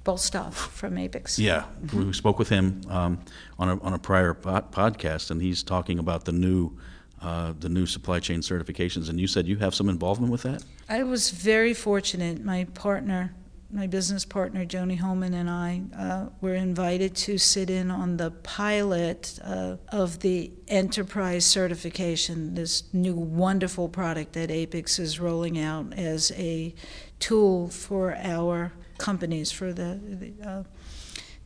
Bolstorff 0.05 0.55
from 0.55 0.95
APICS. 0.97 1.39
yeah, 1.41 1.65
we 1.93 2.12
spoke 2.12 2.39
with 2.39 2.49
him 2.49 2.81
um, 2.89 3.19
on 3.59 3.69
a 3.69 3.81
on 3.83 3.93
a 3.93 3.99
prior 3.99 4.35
pod- 4.35 4.71
podcast, 4.71 5.31
and 5.33 5.43
he's 5.43 5.62
talking 5.62 5.99
about 5.99 6.25
the 6.25 6.33
new. 6.33 6.77
Uh, 7.23 7.55
the 7.59 7.69
new 7.71 7.87
supply 7.87 8.21
chain 8.21 8.41
certifications, 8.41 9.09
and 9.09 9.19
you 9.19 9.27
said 9.27 9.49
you 9.49 9.57
have 9.57 9.75
some 9.75 9.89
involvement 9.89 10.31
with 10.31 10.43
that. 10.43 10.62
I 10.87 11.03
was 11.03 11.31
very 11.31 11.73
fortunate. 11.73 12.45
My 12.45 12.65
partner, 12.75 13.35
my 13.73 13.87
business 13.87 14.27
partner, 14.27 14.67
Joni 14.67 14.99
Holman, 14.99 15.33
and 15.33 15.49
I 15.49 15.81
uh, 15.99 16.27
were 16.43 16.55
invited 16.55 17.17
to 17.17 17.39
sit 17.39 17.71
in 17.71 17.91
on 17.91 18.19
the 18.19 18.33
pilot 18.33 19.39
uh, 19.43 19.77
of 19.89 20.21
the 20.21 20.53
enterprise 20.69 21.47
certification, 21.47 22.55
this 22.55 22.83
new 22.93 23.15
wonderful 23.15 23.89
product 23.89 24.35
that 24.35 24.51
APICS 24.51 24.99
is 24.99 25.19
rolling 25.19 25.59
out 25.59 25.95
as 25.95 26.31
a 26.33 26.75
tool 27.18 27.68
for 27.68 28.14
our 28.16 28.72
companies, 28.98 29.52
for 29.52 29.72
the, 29.72 30.00
the 30.02 30.48
uh, 30.48 30.62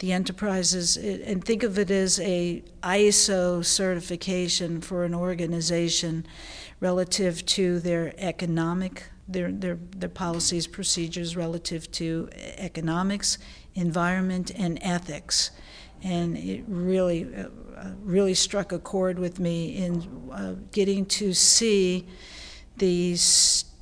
the 0.00 0.12
enterprises, 0.12 0.96
it- 0.96 1.20
and 1.22 1.44
think 1.44 1.62
of 1.62 1.78
it 1.78 1.90
as 1.90 2.18
a 2.20 2.62
ISO 2.82 3.64
certification 3.64 4.80
for 4.80 5.04
an 5.04 5.14
organization 5.14 6.26
relative 6.80 7.44
to 7.44 7.78
their 7.80 8.14
economic, 8.16 9.04
their, 9.28 9.52
their, 9.52 9.78
their 9.96 10.08
policies, 10.08 10.66
procedures 10.66 11.36
relative 11.36 11.90
to 11.92 12.28
economics, 12.56 13.36
environment, 13.74 14.50
and 14.56 14.78
ethics. 14.80 15.50
And 16.02 16.36
it 16.38 16.64
really, 16.66 17.28
uh, 17.34 17.90
really 18.02 18.32
struck 18.32 18.72
a 18.72 18.78
chord 18.78 19.18
with 19.18 19.38
me 19.38 19.76
in 19.76 20.30
uh, 20.32 20.54
getting 20.72 21.04
to 21.06 21.34
see 21.34 22.06
the 22.78 23.16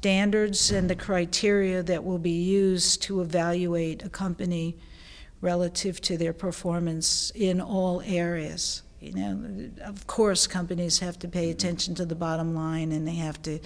standards 0.09 0.71
and 0.71 0.89
the 0.89 0.97
criteria 0.97 1.83
that 1.83 2.03
will 2.03 2.19
be 2.19 2.31
used 2.31 3.03
to 3.03 3.21
evaluate 3.21 4.03
a 4.03 4.09
company 4.09 4.75
relative 5.43 6.01
to 6.01 6.17
their 6.17 6.33
performance 6.33 7.31
in 7.35 7.61
all 7.61 8.01
areas. 8.07 8.83
You 9.01 9.13
know, 9.13 9.71
of 9.85 10.07
course, 10.07 10.47
companies 10.47 10.99
have 11.01 11.19
to 11.19 11.29
pay 11.29 11.51
attention 11.51 11.95
to 11.97 12.07
the 12.07 12.15
bottom 12.15 12.55
line 12.55 12.91
and 12.93 13.07
they 13.07 13.17
have 13.17 13.43
to 13.43 13.59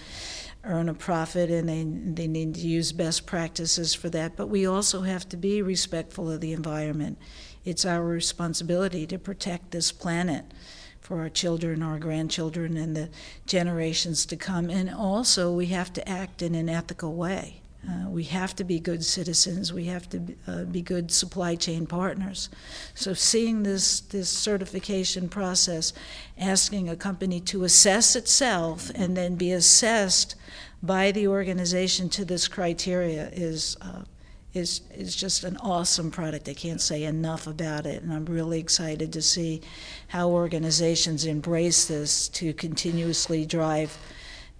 earn 0.65 0.89
a 0.89 0.95
profit 0.95 1.49
and 1.49 1.69
they, 1.69 1.85
they 1.85 2.27
need 2.27 2.57
to 2.57 2.61
use 2.61 2.91
best 2.91 3.25
practices 3.25 3.95
for 3.95 4.11
that. 4.11 4.37
But 4.37 4.49
we 4.49 4.67
also 4.67 5.03
have 5.03 5.29
to 5.29 5.37
be 5.37 5.63
respectful 5.63 6.29
of 6.29 6.41
the 6.41 6.53
environment. 6.53 7.19
It's 7.65 7.87
our 7.87 8.03
responsibility 8.03 9.07
to 9.07 9.17
protect 9.17 9.71
this 9.71 9.93
planet 9.93 10.45
for 11.13 11.21
our 11.21 11.29
children, 11.29 11.83
our 11.83 11.99
grandchildren, 11.99 12.79
and 12.79 12.97
the 12.97 13.11
generations 13.45 14.25
to 14.25 14.35
come. 14.35 14.71
And 14.71 14.89
also, 14.89 15.53
we 15.53 15.67
have 15.67 15.93
to 15.93 16.09
act 16.09 16.41
in 16.41 16.55
an 16.55 16.71
ethical 16.71 17.13
way. 17.13 17.61
Uh, 17.87 18.09
we 18.09 18.25
have 18.25 18.57
to 18.57 18.65
be 18.65 18.81
good 18.81 19.05
citizens. 19.05 19.75
We 19.75 19.85
have 19.87 20.09
to 20.09 20.35
uh, 20.47 20.65
be 20.65 20.81
good 20.81 21.11
supply 21.11 21.55
chain 21.55 21.85
partners. 21.85 22.49
So, 22.95 23.13
seeing 23.13 23.63
this 23.63 24.01
this 24.01 24.31
certification 24.31 25.29
process, 25.29 25.93
asking 26.39 26.89
a 26.89 26.97
company 26.97 27.41
to 27.41 27.65
assess 27.65 28.17
itself 28.17 28.91
and 28.95 29.15
then 29.15 29.35
be 29.35 29.53
assessed 29.53 30.35
by 30.83 31.13
the 31.13 31.29
organization 31.29 32.09
to 32.09 32.25
this 32.25 32.49
criteria 32.49 33.29
is 33.35 33.77
uh, 33.83 34.01
is 34.55 34.83
is 34.95 35.17
just 35.17 35.45
an 35.45 35.57
awesome 35.59 36.11
product. 36.11 36.49
I 36.49 36.55
can't 36.55 36.81
say 36.81 37.05
enough 37.05 37.47
about 37.47 37.87
it, 37.87 38.03
and 38.03 38.13
I'm 38.13 38.27
really 38.27 38.61
excited 38.61 39.13
to 39.13 39.23
see 39.23 39.63
how 40.09 40.31
organizations 40.31 41.25
embrace 41.25 41.87
this 41.87 42.29
to 42.29 42.53
continuously 42.53 43.47
drive 43.47 43.97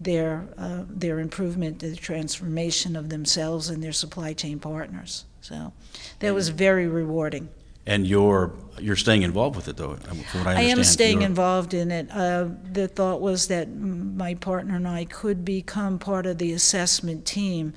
their, 0.03 0.49
uh, 0.59 0.85
their 0.89 1.21
improvement, 1.21 1.79
the 1.79 1.95
transformation 1.95 2.97
of 2.97 3.09
themselves 3.09 3.69
and 3.69 3.83
their 3.83 3.93
supply 3.93 4.33
chain 4.33 4.59
partners. 4.59 5.25
So 5.41 5.73
that 6.21 6.35
was 6.35 6.49
very 6.49 6.87
rewarding. 6.87 7.49
And 7.85 8.07
you're 8.07 8.53
you're 8.79 8.97
staying 8.97 9.23
involved 9.23 9.57
with 9.57 9.69
it, 9.69 9.77
though. 9.77 9.97
From 9.97 10.19
what 10.41 10.47
I, 10.47 10.61
I 10.61 10.63
am 10.63 10.85
staying 10.85 11.21
you're... 11.21 11.29
involved 11.29 11.75
in 11.75 11.91
it. 11.91 12.09
Uh, 12.11 12.49
the 12.73 12.89
thought 12.89 13.21
was 13.21 13.49
that 13.49 13.75
my 13.75 14.35
partner 14.35 14.77
and 14.77 14.87
I 14.87 15.05
could 15.05 15.45
become 15.45 15.99
part 15.99 16.25
of 16.27 16.39
the 16.39 16.53
assessment 16.53 17.27
team, 17.27 17.75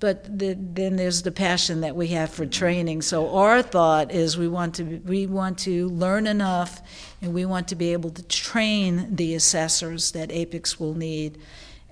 but 0.00 0.38
the, 0.38 0.56
then 0.58 0.96
there's 0.96 1.22
the 1.22 1.30
passion 1.30 1.82
that 1.82 1.94
we 1.94 2.08
have 2.08 2.30
for 2.30 2.46
training. 2.46 3.02
So 3.02 3.36
our 3.36 3.62
thought 3.62 4.10
is 4.10 4.38
we 4.38 4.48
want 4.48 4.74
to 4.76 5.00
we 5.04 5.26
want 5.26 5.58
to 5.60 5.88
learn 5.90 6.26
enough, 6.26 6.80
and 7.20 7.34
we 7.34 7.44
want 7.44 7.68
to 7.68 7.76
be 7.76 7.92
able 7.92 8.10
to 8.10 8.22
train 8.22 9.14
the 9.14 9.34
assessors 9.34 10.12
that 10.12 10.30
APICS 10.30 10.80
will 10.80 10.94
need 10.94 11.38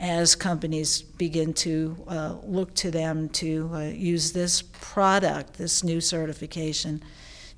as 0.00 0.34
companies 0.34 1.02
begin 1.02 1.52
to 1.52 1.96
uh, 2.08 2.36
look 2.44 2.72
to 2.72 2.90
them 2.90 3.28
to 3.28 3.70
uh, 3.74 3.80
use 3.80 4.32
this 4.32 4.62
product, 4.62 5.54
this 5.54 5.82
new 5.84 6.00
certification, 6.00 7.02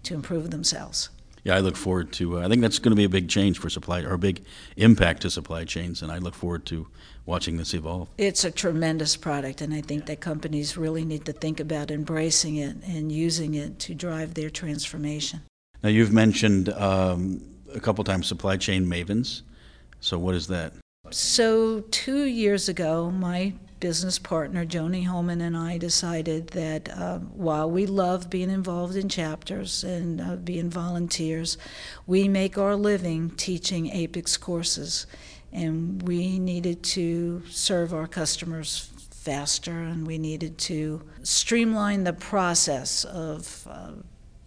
to 0.02 0.14
improve 0.14 0.50
themselves. 0.50 1.10
Yeah, 1.44 1.56
I 1.56 1.60
look 1.60 1.76
forward 1.76 2.12
to. 2.14 2.38
Uh, 2.38 2.44
I 2.44 2.48
think 2.48 2.62
that's 2.62 2.78
going 2.78 2.90
to 2.90 2.96
be 2.96 3.04
a 3.04 3.10
big 3.10 3.28
change 3.28 3.58
for 3.58 3.70
supply 3.70 4.02
or 4.02 4.12
a 4.12 4.18
big 4.18 4.44
impact 4.76 5.22
to 5.22 5.30
supply 5.30 5.64
chains, 5.64 6.02
and 6.02 6.10
I 6.10 6.18
look 6.18 6.34
forward 6.34 6.66
to 6.66 6.88
watching 7.26 7.56
this 7.56 7.74
evolve. 7.74 8.08
It's 8.18 8.44
a 8.44 8.50
tremendous 8.50 9.16
product, 9.16 9.60
and 9.60 9.72
I 9.72 9.80
think 9.80 10.06
that 10.06 10.20
companies 10.20 10.76
really 10.76 11.04
need 11.04 11.24
to 11.26 11.32
think 11.32 11.60
about 11.60 11.90
embracing 11.90 12.56
it 12.56 12.76
and 12.84 13.12
using 13.12 13.54
it 13.54 13.78
to 13.80 13.94
drive 13.94 14.34
their 14.34 14.50
transformation. 14.50 15.42
Now, 15.82 15.88
you've 15.88 16.12
mentioned 16.12 16.68
um, 16.70 17.42
a 17.74 17.80
couple 17.80 18.04
times 18.04 18.26
supply 18.26 18.56
chain 18.56 18.86
mavens. 18.86 19.42
So, 20.00 20.18
what 20.18 20.34
is 20.34 20.48
that? 20.48 20.72
So, 21.10 21.80
two 21.90 22.24
years 22.24 22.68
ago, 22.68 23.10
my 23.10 23.54
business 23.80 24.18
partner, 24.18 24.66
Joni 24.66 25.06
Holman, 25.06 25.40
and 25.40 25.56
I 25.56 25.78
decided 25.78 26.48
that 26.48 26.90
uh, 26.90 27.18
while 27.18 27.70
we 27.70 27.86
love 27.86 28.28
being 28.28 28.50
involved 28.50 28.94
in 28.94 29.08
chapters 29.08 29.82
and 29.82 30.20
uh, 30.20 30.36
being 30.36 30.68
volunteers, 30.68 31.56
we 32.06 32.28
make 32.28 32.58
our 32.58 32.76
living 32.76 33.30
teaching 33.30 33.90
APICS 33.90 34.38
courses. 34.38 35.06
And 35.52 36.02
we 36.02 36.38
needed 36.38 36.82
to 36.84 37.42
serve 37.48 37.92
our 37.92 38.06
customers 38.06 38.90
faster, 39.10 39.72
and 39.72 40.06
we 40.06 40.16
needed 40.18 40.56
to 40.58 41.02
streamline 41.22 42.04
the 42.04 42.12
process 42.12 43.04
of 43.04 43.66
uh, 43.70 43.92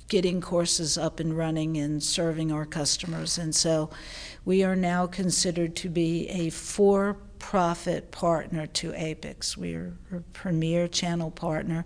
getting 0.08 0.42
courses 0.42 0.98
up 0.98 1.20
and 1.20 1.38
running 1.38 1.78
and 1.78 2.02
serving 2.02 2.52
our 2.52 2.66
customers. 2.66 3.38
And 3.38 3.54
so 3.54 3.90
we 4.46 4.64
are 4.64 4.76
now 4.76 5.08
considered 5.08 5.76
to 5.78 5.90
be 5.90 6.28
a 6.30 6.50
for 6.50 7.18
profit 7.50 8.10
partner 8.10 8.66
to 8.66 8.94
APICS. 8.94 9.58
We 9.58 9.76
are 9.76 9.94
a 10.14 10.22
premier 10.32 10.88
channel 10.88 11.30
partner. 11.30 11.84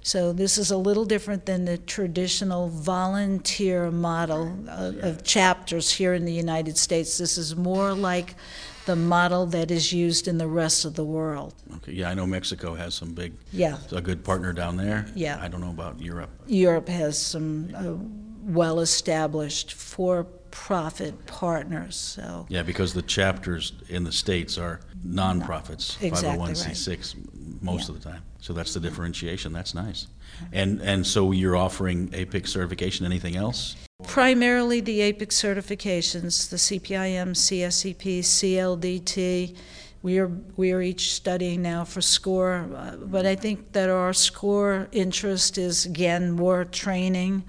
So 0.00 0.32
this 0.32 0.56
is 0.58 0.70
a 0.70 0.76
little 0.76 1.04
different 1.04 1.44
than 1.44 1.64
the 1.64 1.76
traditional 1.76 2.68
volunteer 2.68 3.90
model 3.90 4.56
of, 4.68 4.96
of 4.98 5.24
chapters 5.24 5.90
here 5.90 6.14
in 6.14 6.24
the 6.24 6.32
United 6.32 6.78
States. 6.78 7.18
This 7.18 7.36
is 7.36 7.56
more 7.56 7.92
like 7.92 8.36
the 8.86 8.94
model 8.94 9.44
that 9.46 9.72
is 9.72 9.92
used 9.92 10.28
in 10.28 10.38
the 10.38 10.46
rest 10.46 10.84
of 10.84 10.94
the 10.94 11.04
world. 11.04 11.52
Okay, 11.78 11.92
yeah, 11.92 12.08
I 12.08 12.14
know 12.14 12.26
Mexico 12.26 12.74
has 12.74 12.94
some 12.94 13.12
big, 13.12 13.32
yeah, 13.52 13.78
a 13.90 14.00
good 14.00 14.24
partner 14.24 14.52
down 14.52 14.76
there. 14.76 15.06
Yeah, 15.16 15.36
I 15.42 15.48
don't 15.48 15.60
know 15.60 15.70
about 15.70 16.00
Europe. 16.00 16.30
Europe 16.46 16.88
has 16.88 17.18
some 17.18 17.74
uh, 17.74 17.94
well-established 18.44 19.72
for 19.74 20.26
profit 20.52 21.26
partners. 21.26 21.96
So 21.96 22.46
yeah, 22.48 22.62
because 22.62 22.94
the 22.94 23.02
chapters 23.02 23.72
in 23.88 24.04
the 24.04 24.12
states 24.12 24.56
are 24.58 24.80
nonprofits, 25.04 26.00
exactly 26.00 26.52
501c6 26.54 26.88
right. 26.88 27.62
most 27.62 27.88
yeah. 27.88 27.94
of 27.94 28.02
the 28.02 28.08
time. 28.10 28.22
So 28.38 28.52
that's 28.52 28.72
the 28.74 28.80
differentiation. 28.80 29.52
That's 29.52 29.74
nice. 29.74 30.06
And 30.52 30.80
and 30.80 31.04
so 31.04 31.32
you're 31.32 31.56
offering 31.56 32.14
APIC 32.14 32.46
certification. 32.46 33.04
Anything 33.04 33.34
else? 33.34 33.74
Primarily 34.04 34.80
the 34.80 35.02
APIC 35.02 35.30
certifications, 35.30 36.50
the 36.50 36.56
CPIM, 36.56 37.30
CSCP, 37.30 38.20
CLDT. 38.20 39.56
We 40.02 40.18
are 40.18 40.30
we 40.56 40.72
are 40.72 40.82
each 40.82 41.12
studying 41.12 41.62
now 41.62 41.84
for 41.84 42.00
SCOR, 42.00 42.68
uh, 42.76 42.96
but 42.96 43.24
I 43.24 43.36
think 43.36 43.72
that 43.72 43.88
our 43.88 44.12
SCOR 44.12 44.88
interest 44.92 45.58
is 45.58 45.86
again 45.86 46.32
more 46.32 46.64
training 46.64 47.44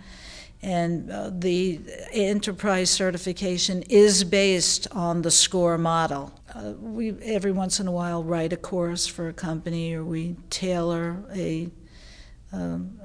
and 0.64 1.12
uh, 1.12 1.30
the 1.34 1.80
enterprise 2.14 2.90
certification 2.90 3.84
is 3.84 4.24
based 4.24 4.88
on 4.92 5.22
the 5.22 5.30
SCOR 5.30 5.78
model. 5.78 6.34
Uh, 6.56 6.74
we 6.80 7.12
every 7.22 7.52
once 7.52 7.82
in 7.82 7.88
a 7.88 7.92
while 7.92 8.24
write 8.24 8.54
a 8.54 8.58
course 8.58 9.06
for 9.06 9.28
a 9.28 9.34
company, 9.34 9.94
or 9.94 10.06
we 10.06 10.38
tailor 10.50 11.22
a, 11.36 11.70
um, 12.54 12.98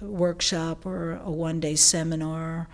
a, 0.00 0.04
workshop 0.04 0.86
or 0.86 1.20
a 1.22 1.30
one-day 1.30 1.76
seminar. 1.76 2.68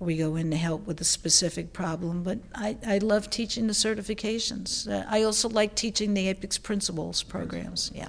Or 0.00 0.06
we 0.06 0.16
go 0.16 0.34
in 0.34 0.50
to 0.50 0.56
help 0.56 0.88
with 0.88 1.00
a 1.00 1.04
specific 1.04 1.72
problem. 1.72 2.24
But 2.24 2.40
I, 2.52 2.76
I 2.84 2.98
love 2.98 3.30
teaching 3.30 3.68
the 3.68 3.74
certifications. 3.74 4.90
Uh, 4.90 5.06
I 5.08 5.22
also 5.22 5.48
like 5.48 5.76
teaching 5.76 6.14
the 6.14 6.26
APICS 6.26 6.58
principles 6.58 7.22
programs. 7.22 7.92
Yeah 7.94 8.08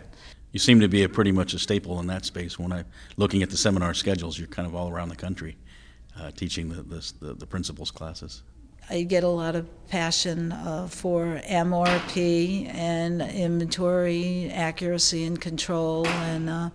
you 0.52 0.60
seem 0.60 0.80
to 0.80 0.88
be 0.88 1.06
pretty 1.10 1.34
much 1.34 1.54
a 1.54 1.60
staple 1.60 2.00
in 2.00 2.08
that 2.08 2.24
space. 2.24 2.58
When 2.58 2.72
I 2.72 2.86
looking 3.18 3.44
at 3.44 3.50
the 3.50 3.58
seminar 3.58 3.94
schedules, 3.94 4.40
you're 4.40 4.48
kind 4.48 4.66
of 4.66 4.74
all 4.74 4.90
around 4.90 5.10
the 5.10 5.16
country 5.18 5.58
uh, 6.20 6.32
teaching 6.32 6.70
the, 6.70 7.14
the, 7.20 7.34
the 7.34 7.46
principles 7.46 7.92
classes? 7.92 8.44
I 8.90 9.02
get 9.02 9.24
a 9.24 9.28
lot 9.28 9.56
of 9.56 9.66
passion 9.88 10.52
uh, 10.52 10.88
for 10.88 11.42
MRP 11.48 12.68
and 12.74 13.22
inventory 13.22 14.52
accuracy 14.52 15.26
and 15.26 15.42
control, 15.42 16.06
and 16.08 16.50
uh, 16.50 16.70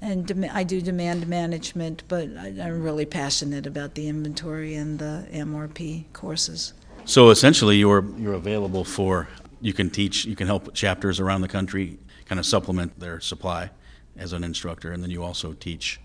and 0.00 0.26
dem- 0.26 0.50
I 0.52 0.64
do 0.64 0.80
demand 0.80 1.28
management, 1.28 2.02
but 2.08 2.28
I, 2.36 2.48
am 2.48 2.82
really 2.82 3.06
passionate 3.06 3.66
about 3.66 3.94
the 3.94 4.08
inventory 4.08 4.74
and 4.74 4.98
the 4.98 5.26
MRP 5.32 6.04
courses. 6.12 6.72
So 7.04 7.30
essentially, 7.30 7.76
you're 7.76 8.04
you're 8.16 8.34
available 8.34 8.84
for 8.84 9.28
you 9.60 9.72
can 9.72 9.90
teach, 9.90 10.24
you 10.24 10.36
can 10.36 10.46
help 10.46 10.74
chapters 10.74 11.20
around 11.20 11.42
the 11.42 11.48
country 11.48 11.98
kind 12.26 12.38
of 12.38 12.46
supplement 12.46 12.98
their 12.98 13.20
supply 13.20 13.70
as 14.16 14.32
an 14.32 14.42
instructor, 14.42 14.92
and 14.92 15.02
then 15.02 15.10
you 15.10 15.22
also 15.22 15.52
teach 15.52 16.00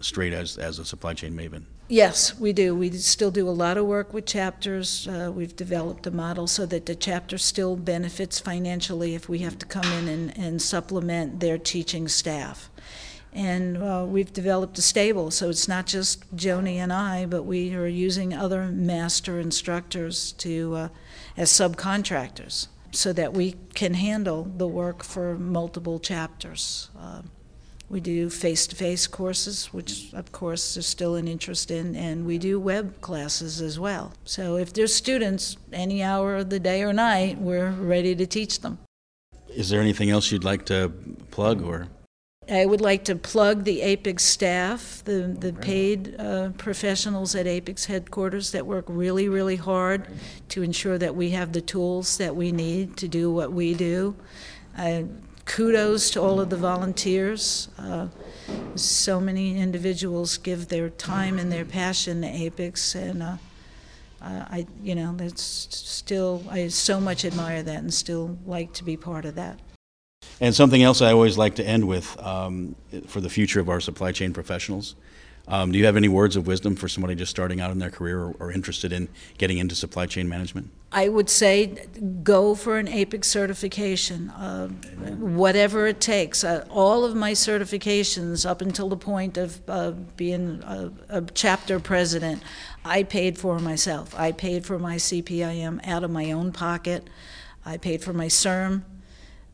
straight 0.00 0.32
as 0.32 0.56
as 0.56 0.78
a 0.78 0.84
supply 0.84 1.12
chain 1.12 1.36
maven. 1.36 1.64
Yes, 1.90 2.38
we 2.38 2.52
do. 2.52 2.74
We 2.74 2.90
still 2.92 3.30
do 3.30 3.48
a 3.48 3.50
lot 3.50 3.78
of 3.78 3.86
work 3.86 4.12
with 4.12 4.26
chapters. 4.26 5.08
Uh, 5.08 5.32
we've 5.34 5.56
developed 5.56 6.06
a 6.06 6.10
model 6.10 6.46
so 6.46 6.66
that 6.66 6.84
the 6.84 6.94
chapter 6.94 7.38
still 7.38 7.76
benefits 7.76 8.38
financially 8.38 9.14
if 9.14 9.26
we 9.26 9.38
have 9.38 9.58
to 9.58 9.64
come 9.64 9.90
in 9.92 10.06
and, 10.06 10.36
and 10.36 10.60
supplement 10.60 11.40
their 11.40 11.56
teaching 11.56 12.06
staff. 12.06 12.68
And 13.32 13.78
uh, 13.78 14.04
we've 14.06 14.32
developed 14.32 14.76
a 14.78 14.82
stable, 14.82 15.30
so 15.30 15.48
it's 15.48 15.66
not 15.66 15.86
just 15.86 16.36
Joni 16.36 16.76
and 16.76 16.92
I, 16.92 17.24
but 17.24 17.44
we 17.44 17.74
are 17.74 17.86
using 17.86 18.34
other 18.34 18.66
master 18.66 19.40
instructors 19.40 20.32
to 20.32 20.74
uh, 20.74 20.88
as 21.38 21.50
subcontractors 21.50 22.68
so 22.90 23.14
that 23.14 23.32
we 23.32 23.54
can 23.74 23.94
handle 23.94 24.44
the 24.44 24.68
work 24.68 25.02
for 25.02 25.38
multiple 25.38 25.98
chapters. 25.98 26.90
We 27.90 28.00
do 28.00 28.28
face 28.28 28.66
to 28.66 28.76
face 28.76 29.06
courses, 29.06 29.66
which 29.72 30.12
of 30.12 30.30
course 30.30 30.74
there's 30.74 30.86
still 30.86 31.14
an 31.14 31.26
interest 31.26 31.70
in, 31.70 31.96
and 31.96 32.26
we 32.26 32.36
do 32.36 32.60
web 32.60 33.00
classes 33.00 33.62
as 33.62 33.80
well. 33.80 34.12
So 34.24 34.56
if 34.56 34.74
there's 34.74 34.94
students 34.94 35.56
any 35.72 36.02
hour 36.02 36.36
of 36.36 36.50
the 36.50 36.60
day 36.60 36.82
or 36.82 36.92
night, 36.92 37.38
we're 37.38 37.70
ready 37.70 38.14
to 38.14 38.26
teach 38.26 38.60
them. 38.60 38.78
Is 39.48 39.70
there 39.70 39.80
anything 39.80 40.10
else 40.10 40.30
you'd 40.30 40.44
like 40.44 40.66
to 40.66 40.92
plug 41.30 41.62
or? 41.62 41.88
I 42.50 42.64
would 42.64 42.80
like 42.80 43.04
to 43.04 43.14
plug 43.14 43.64
the 43.64 43.80
APICS 43.82 44.24
staff, 44.24 45.02
the, 45.04 45.36
the 45.38 45.52
paid 45.52 46.18
uh, 46.18 46.50
professionals 46.56 47.34
at 47.34 47.46
APICS 47.46 47.86
headquarters 47.86 48.52
that 48.52 48.66
work 48.66 48.86
really, 48.88 49.28
really 49.28 49.56
hard 49.56 50.08
to 50.50 50.62
ensure 50.62 50.96
that 50.96 51.14
we 51.14 51.30
have 51.30 51.52
the 51.52 51.60
tools 51.60 52.16
that 52.16 52.34
we 52.34 52.50
need 52.50 52.96
to 52.98 53.08
do 53.08 53.30
what 53.30 53.52
we 53.52 53.74
do. 53.74 54.16
Uh, 54.78 55.02
kudos 55.48 56.10
to 56.10 56.20
all 56.20 56.40
of 56.40 56.50
the 56.50 56.56
volunteers. 56.56 57.68
Uh, 57.78 58.06
so 58.76 59.18
many 59.18 59.58
individuals 59.58 60.38
give 60.38 60.68
their 60.68 60.90
time 60.90 61.38
and 61.38 61.50
their 61.50 61.64
passion 61.64 62.20
to 62.20 62.28
APICS, 62.28 62.94
and 62.94 63.22
uh, 63.22 63.36
I, 64.20 64.66
you 64.82 64.94
know, 64.94 65.14
that's 65.16 65.42
still 65.42 66.44
I 66.50 66.68
so 66.68 67.00
much 67.00 67.24
admire 67.24 67.62
that 67.62 67.78
and 67.78 67.92
still 67.92 68.38
like 68.46 68.72
to 68.74 68.84
be 68.84 68.96
part 68.96 69.24
of 69.24 69.34
that. 69.34 69.58
And 70.40 70.54
something 70.54 70.82
else 70.82 71.02
I 71.02 71.12
always 71.12 71.36
like 71.36 71.56
to 71.56 71.66
end 71.66 71.88
with 71.88 72.16
um, 72.22 72.76
for 73.06 73.20
the 73.20 73.30
future 73.30 73.58
of 73.58 73.68
our 73.68 73.80
supply 73.80 74.12
chain 74.12 74.32
professionals. 74.32 74.94
Um, 75.48 75.72
do 75.72 75.78
you 75.78 75.86
have 75.86 75.96
any 75.96 76.08
words 76.08 76.36
of 76.36 76.46
wisdom 76.46 76.76
for 76.76 76.88
somebody 76.88 77.14
just 77.14 77.30
starting 77.30 77.58
out 77.58 77.70
in 77.70 77.78
their 77.78 77.90
career 77.90 78.20
or, 78.20 78.34
or, 78.38 78.52
interested 78.52 78.92
in 78.92 79.08
getting 79.38 79.56
into 79.56 79.74
supply 79.74 80.04
chain 80.04 80.28
management? 80.28 80.70
I 80.92 81.08
would 81.08 81.30
say 81.30 81.86
go 82.22 82.54
for 82.54 82.76
an 82.76 82.86
APICS 82.86 83.24
certification, 83.24 84.28
uh, 84.30 84.68
whatever 84.68 85.86
it 85.86 86.02
takes. 86.02 86.44
Uh, 86.44 86.66
all 86.68 87.02
of 87.04 87.16
my 87.16 87.32
certifications, 87.32 88.48
up 88.48 88.60
until 88.60 88.90
the 88.90 88.96
point 88.96 89.38
of 89.38 89.60
uh, 89.68 89.92
being 90.16 90.62
a, 90.64 90.92
a, 91.08 91.22
chapter 91.32 91.80
president, 91.80 92.42
I 92.84 93.02
paid 93.02 93.38
for 93.38 93.58
myself. 93.58 94.14
I 94.18 94.32
paid 94.32 94.66
for 94.66 94.78
my 94.78 94.96
CPIM 94.96 95.86
out 95.86 96.04
of 96.04 96.10
my 96.10 96.30
own 96.30 96.52
pocket. 96.52 97.08
I 97.64 97.78
paid 97.78 98.02
for 98.02 98.12
my 98.12 98.26
CERM 98.26 98.82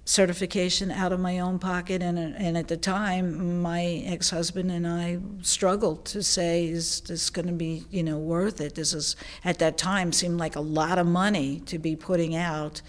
certification 0.05 0.91
out 0.91 1.13
of 1.13 1.21
my 1.21 1.39
own 1.39 1.59
pocket 1.59 2.03
and, 2.03 2.19
and 2.19 2.59
at 2.59 2.69
the 2.69 2.77
time 2.77 3.63
my 3.63 4.03
ex-husband 4.05 4.71
and 4.71 4.87
I 4.87 5.19
struggled 5.41 6.05
to 6.07 6.23
say 6.23 6.67
is 6.67 7.01
this 7.01 7.31
going 7.31 7.47
to 7.47 7.55
be 7.55 7.85
you 7.91 8.03
know 8.03 8.19
worth 8.19 8.61
it? 8.61 8.75
This 8.75 8.93
is 8.93 9.17
at 9.45 9.59
that 9.61 9.79
time 9.79 10.13
seemed 10.13 10.39
like 10.39 10.57
a 10.57 10.61
lot 10.61 10.99
of 10.99 11.07
money 11.07 11.61
to 11.67 11.79
be 11.79 11.97
putting 11.97 12.37
out. 12.37 12.83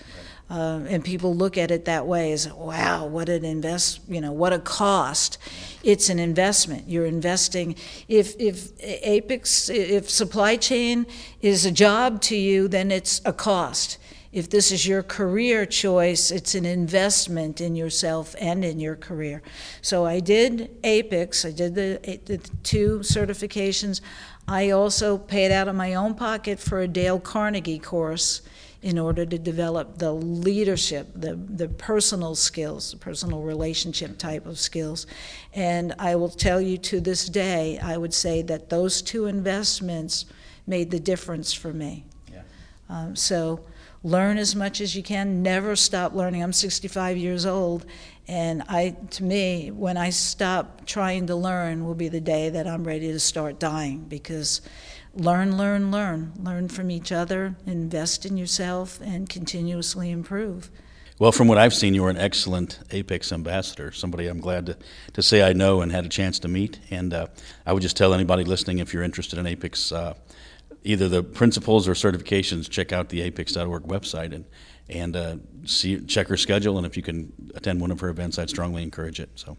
Uh, 0.47 0.81
and 0.87 1.03
people 1.03 1.35
look 1.35 1.57
at 1.57 1.71
it 1.71 1.85
that 1.85 2.05
way 2.05 2.31
as 2.31 2.47
wow 2.53 3.03
what 3.07 3.29
an 3.29 3.43
invest 3.43 3.99
you 4.07 4.21
know 4.21 4.33
what 4.33 4.51
a 4.51 4.59
cost. 4.59 5.37
It's 5.83 6.09
an 6.09 6.19
investment. 6.19 6.87
You're 6.87 7.05
investing. 7.05 7.75
If 8.07 8.35
if 8.39 8.77
APICS 8.79 9.69
if 9.69 10.09
supply 10.09 10.57
chain 10.57 11.07
is 11.41 11.65
a 11.65 11.71
job 11.71 12.21
to 12.23 12.35
you 12.35 12.67
then 12.67 12.91
it's 12.91 13.21
a 13.25 13.33
cost 13.33 13.97
if 14.35 14.49
this 14.49 14.69
is 14.69 14.85
your 14.85 15.01
career 15.01 15.65
choice, 15.65 16.29
it's 16.29 16.55
an 16.55 16.65
investment 16.65 17.61
in 17.61 17.73
yourself 17.73 18.35
and 18.37 18.65
in 18.65 18.81
your 18.81 18.97
career. 18.97 19.41
So 19.81 20.05
I 20.05 20.19
did 20.19 20.77
APICS, 20.83 21.45
I 21.45 21.51
did 21.51 21.73
the, 21.73 22.19
the 22.25 22.39
two 22.61 22.99
certifications. 22.99 24.01
I 24.45 24.71
also 24.71 25.17
paid 25.17 25.53
out 25.53 25.69
of 25.69 25.75
my 25.75 25.93
own 25.93 26.15
pocket 26.15 26.59
for 26.59 26.81
a 26.81 26.87
Dale 26.87 27.17
Carnegie 27.17 27.79
course 27.79 28.41
in 28.81 28.99
order 28.99 29.25
to 29.25 29.39
develop 29.39 29.99
the 29.99 30.11
leadership, 30.11 31.07
the, 31.15 31.35
the 31.35 31.69
personal 31.69 32.35
skills, 32.35 32.91
the 32.91 32.97
personal 32.97 33.41
relationship 33.41 34.17
type 34.17 34.45
of 34.45 34.59
skills. 34.59 35.07
And 35.53 35.95
I 35.97 36.17
will 36.17 36.29
tell 36.29 36.59
you 36.59 36.77
to 36.79 36.99
this 36.99 37.29
day, 37.29 37.79
I 37.79 37.95
would 37.95 38.13
say 38.13 38.41
that 38.41 38.69
those 38.69 39.01
two 39.01 39.27
investments 39.27 40.25
made 40.67 40.91
the 40.91 40.99
difference 40.99 41.53
for 41.53 41.71
me. 41.71 42.03
Yeah. 42.29 42.41
Um, 42.89 43.15
so 43.15 43.61
learn 44.05 44.37
as 44.37 44.55
much 44.55 44.79
as 44.79 44.95
you 44.95 45.03
can. 45.03 45.41
Never 45.41 45.75
stop 45.75 46.13
learning. 46.13 46.43
I'm 46.43 46.53
65 46.53 47.17
years 47.17 47.45
old 47.45 47.85
and 48.27 48.63
i 48.67 48.89
to 49.11 49.23
me 49.23 49.69
when 49.69 49.97
i 49.97 50.09
stop 50.09 50.83
trying 50.87 51.27
to 51.27 51.35
learn 51.35 51.85
will 51.85 51.93
be 51.93 52.07
the 52.07 52.19
day 52.19 52.49
that 52.49 52.65
i'm 52.65 52.83
ready 52.83 53.11
to 53.11 53.19
start 53.19 53.59
dying 53.59 53.99
because 53.99 54.61
learn 55.15 55.57
learn 55.57 55.91
learn. 55.91 56.33
Learn 56.41 56.67
from 56.67 56.91
each 56.91 57.11
other 57.11 57.55
invest 57.65 58.25
in 58.25 58.37
yourself 58.37 58.99
and 59.01 59.29
continuously 59.29 60.11
improve. 60.11 60.69
Well, 61.17 61.31
from 61.31 61.47
what 61.47 61.57
I've 61.57 61.73
seen, 61.73 61.93
you're 61.93 62.09
an 62.09 62.17
excellent 62.17 62.79
APICS 62.89 63.31
ambassador, 63.31 63.93
somebody 63.93 64.27
I'm 64.27 64.41
glad 64.41 64.65
to, 64.65 64.77
to 65.13 65.21
say 65.21 65.41
I 65.41 65.53
know 65.53 65.79
and 65.79 65.89
had 65.89 66.05
a 66.05 66.09
chance 66.09 66.39
to 66.39 66.49
meet. 66.49 66.81
And 66.91 67.13
uh, 67.13 67.27
I 67.65 67.71
would 67.71 67.81
just 67.81 67.95
tell 67.95 68.13
anybody 68.13 68.43
listening 68.43 68.79
if 68.79 68.93
you're 68.93 69.01
interested 69.01 69.39
in 69.39 69.45
APICS, 69.45 69.93
uh, 69.93 70.13
either 70.85 71.09
the 71.09 71.23
principles 71.23 71.87
or 71.87 71.93
certifications, 71.93 72.69
check 72.69 72.93
out 72.93 73.09
the 73.09 73.29
apics.org 73.29 73.83
website 73.83 74.33
and 74.33 74.45
and 74.87 75.15
uh, 75.15 75.37
see 75.65 75.99
check 76.01 76.27
her 76.27 76.37
schedule. 76.37 76.77
And 76.77 76.85
if 76.85 76.95
you 76.95 77.03
can 77.03 77.33
attend 77.55 77.81
one 77.81 77.91
of 77.91 77.99
her 77.99 78.09
events, 78.09 78.39
I'd 78.39 78.49
strongly 78.49 78.83
encourage 78.83 79.19
it. 79.19 79.29
So, 79.35 79.57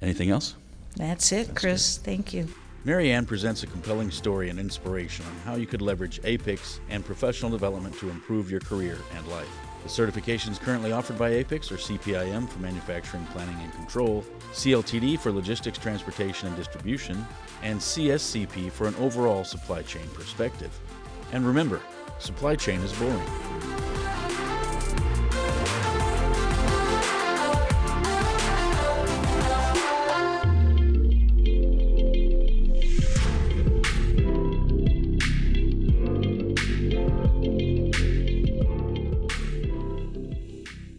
anything 0.00 0.30
else? 0.30 0.54
That's 0.96 1.32
it, 1.32 1.48
That's 1.48 1.60
Chris. 1.60 1.98
Good. 1.98 2.04
Thank 2.04 2.34
you. 2.34 2.48
Marianne 2.84 3.24
presents 3.24 3.62
a 3.62 3.66
compelling 3.66 4.10
story 4.10 4.50
and 4.50 4.58
inspiration 4.58 5.24
on 5.24 5.32
how 5.44 5.54
you 5.54 5.66
could 5.66 5.80
leverage 5.80 6.20
APICS 6.22 6.80
and 6.90 7.04
professional 7.04 7.50
development 7.50 7.96
to 7.98 8.10
improve 8.10 8.50
your 8.50 8.60
career 8.60 8.98
and 9.14 9.26
life. 9.28 9.48
The 9.82 9.88
certifications 9.88 10.60
currently 10.60 10.92
offered 10.92 11.18
by 11.18 11.30
APICS 11.30 11.72
are 11.72 11.76
CPIM 11.76 12.48
for 12.48 12.58
manufacturing 12.60 13.26
planning 13.26 13.56
and 13.60 13.72
control, 13.74 14.24
CLTD 14.52 15.18
for 15.18 15.32
logistics, 15.32 15.76
transportation, 15.76 16.46
and 16.46 16.56
distribution, 16.56 17.26
and 17.62 17.80
CSCP 17.80 18.70
for 18.70 18.86
an 18.86 18.94
overall 18.96 19.42
supply 19.42 19.82
chain 19.82 20.06
perspective. 20.14 20.70
And 21.32 21.44
remember, 21.44 21.80
supply 22.20 22.54
chain 22.54 22.80
is 22.80 22.92
boring. 22.92 23.91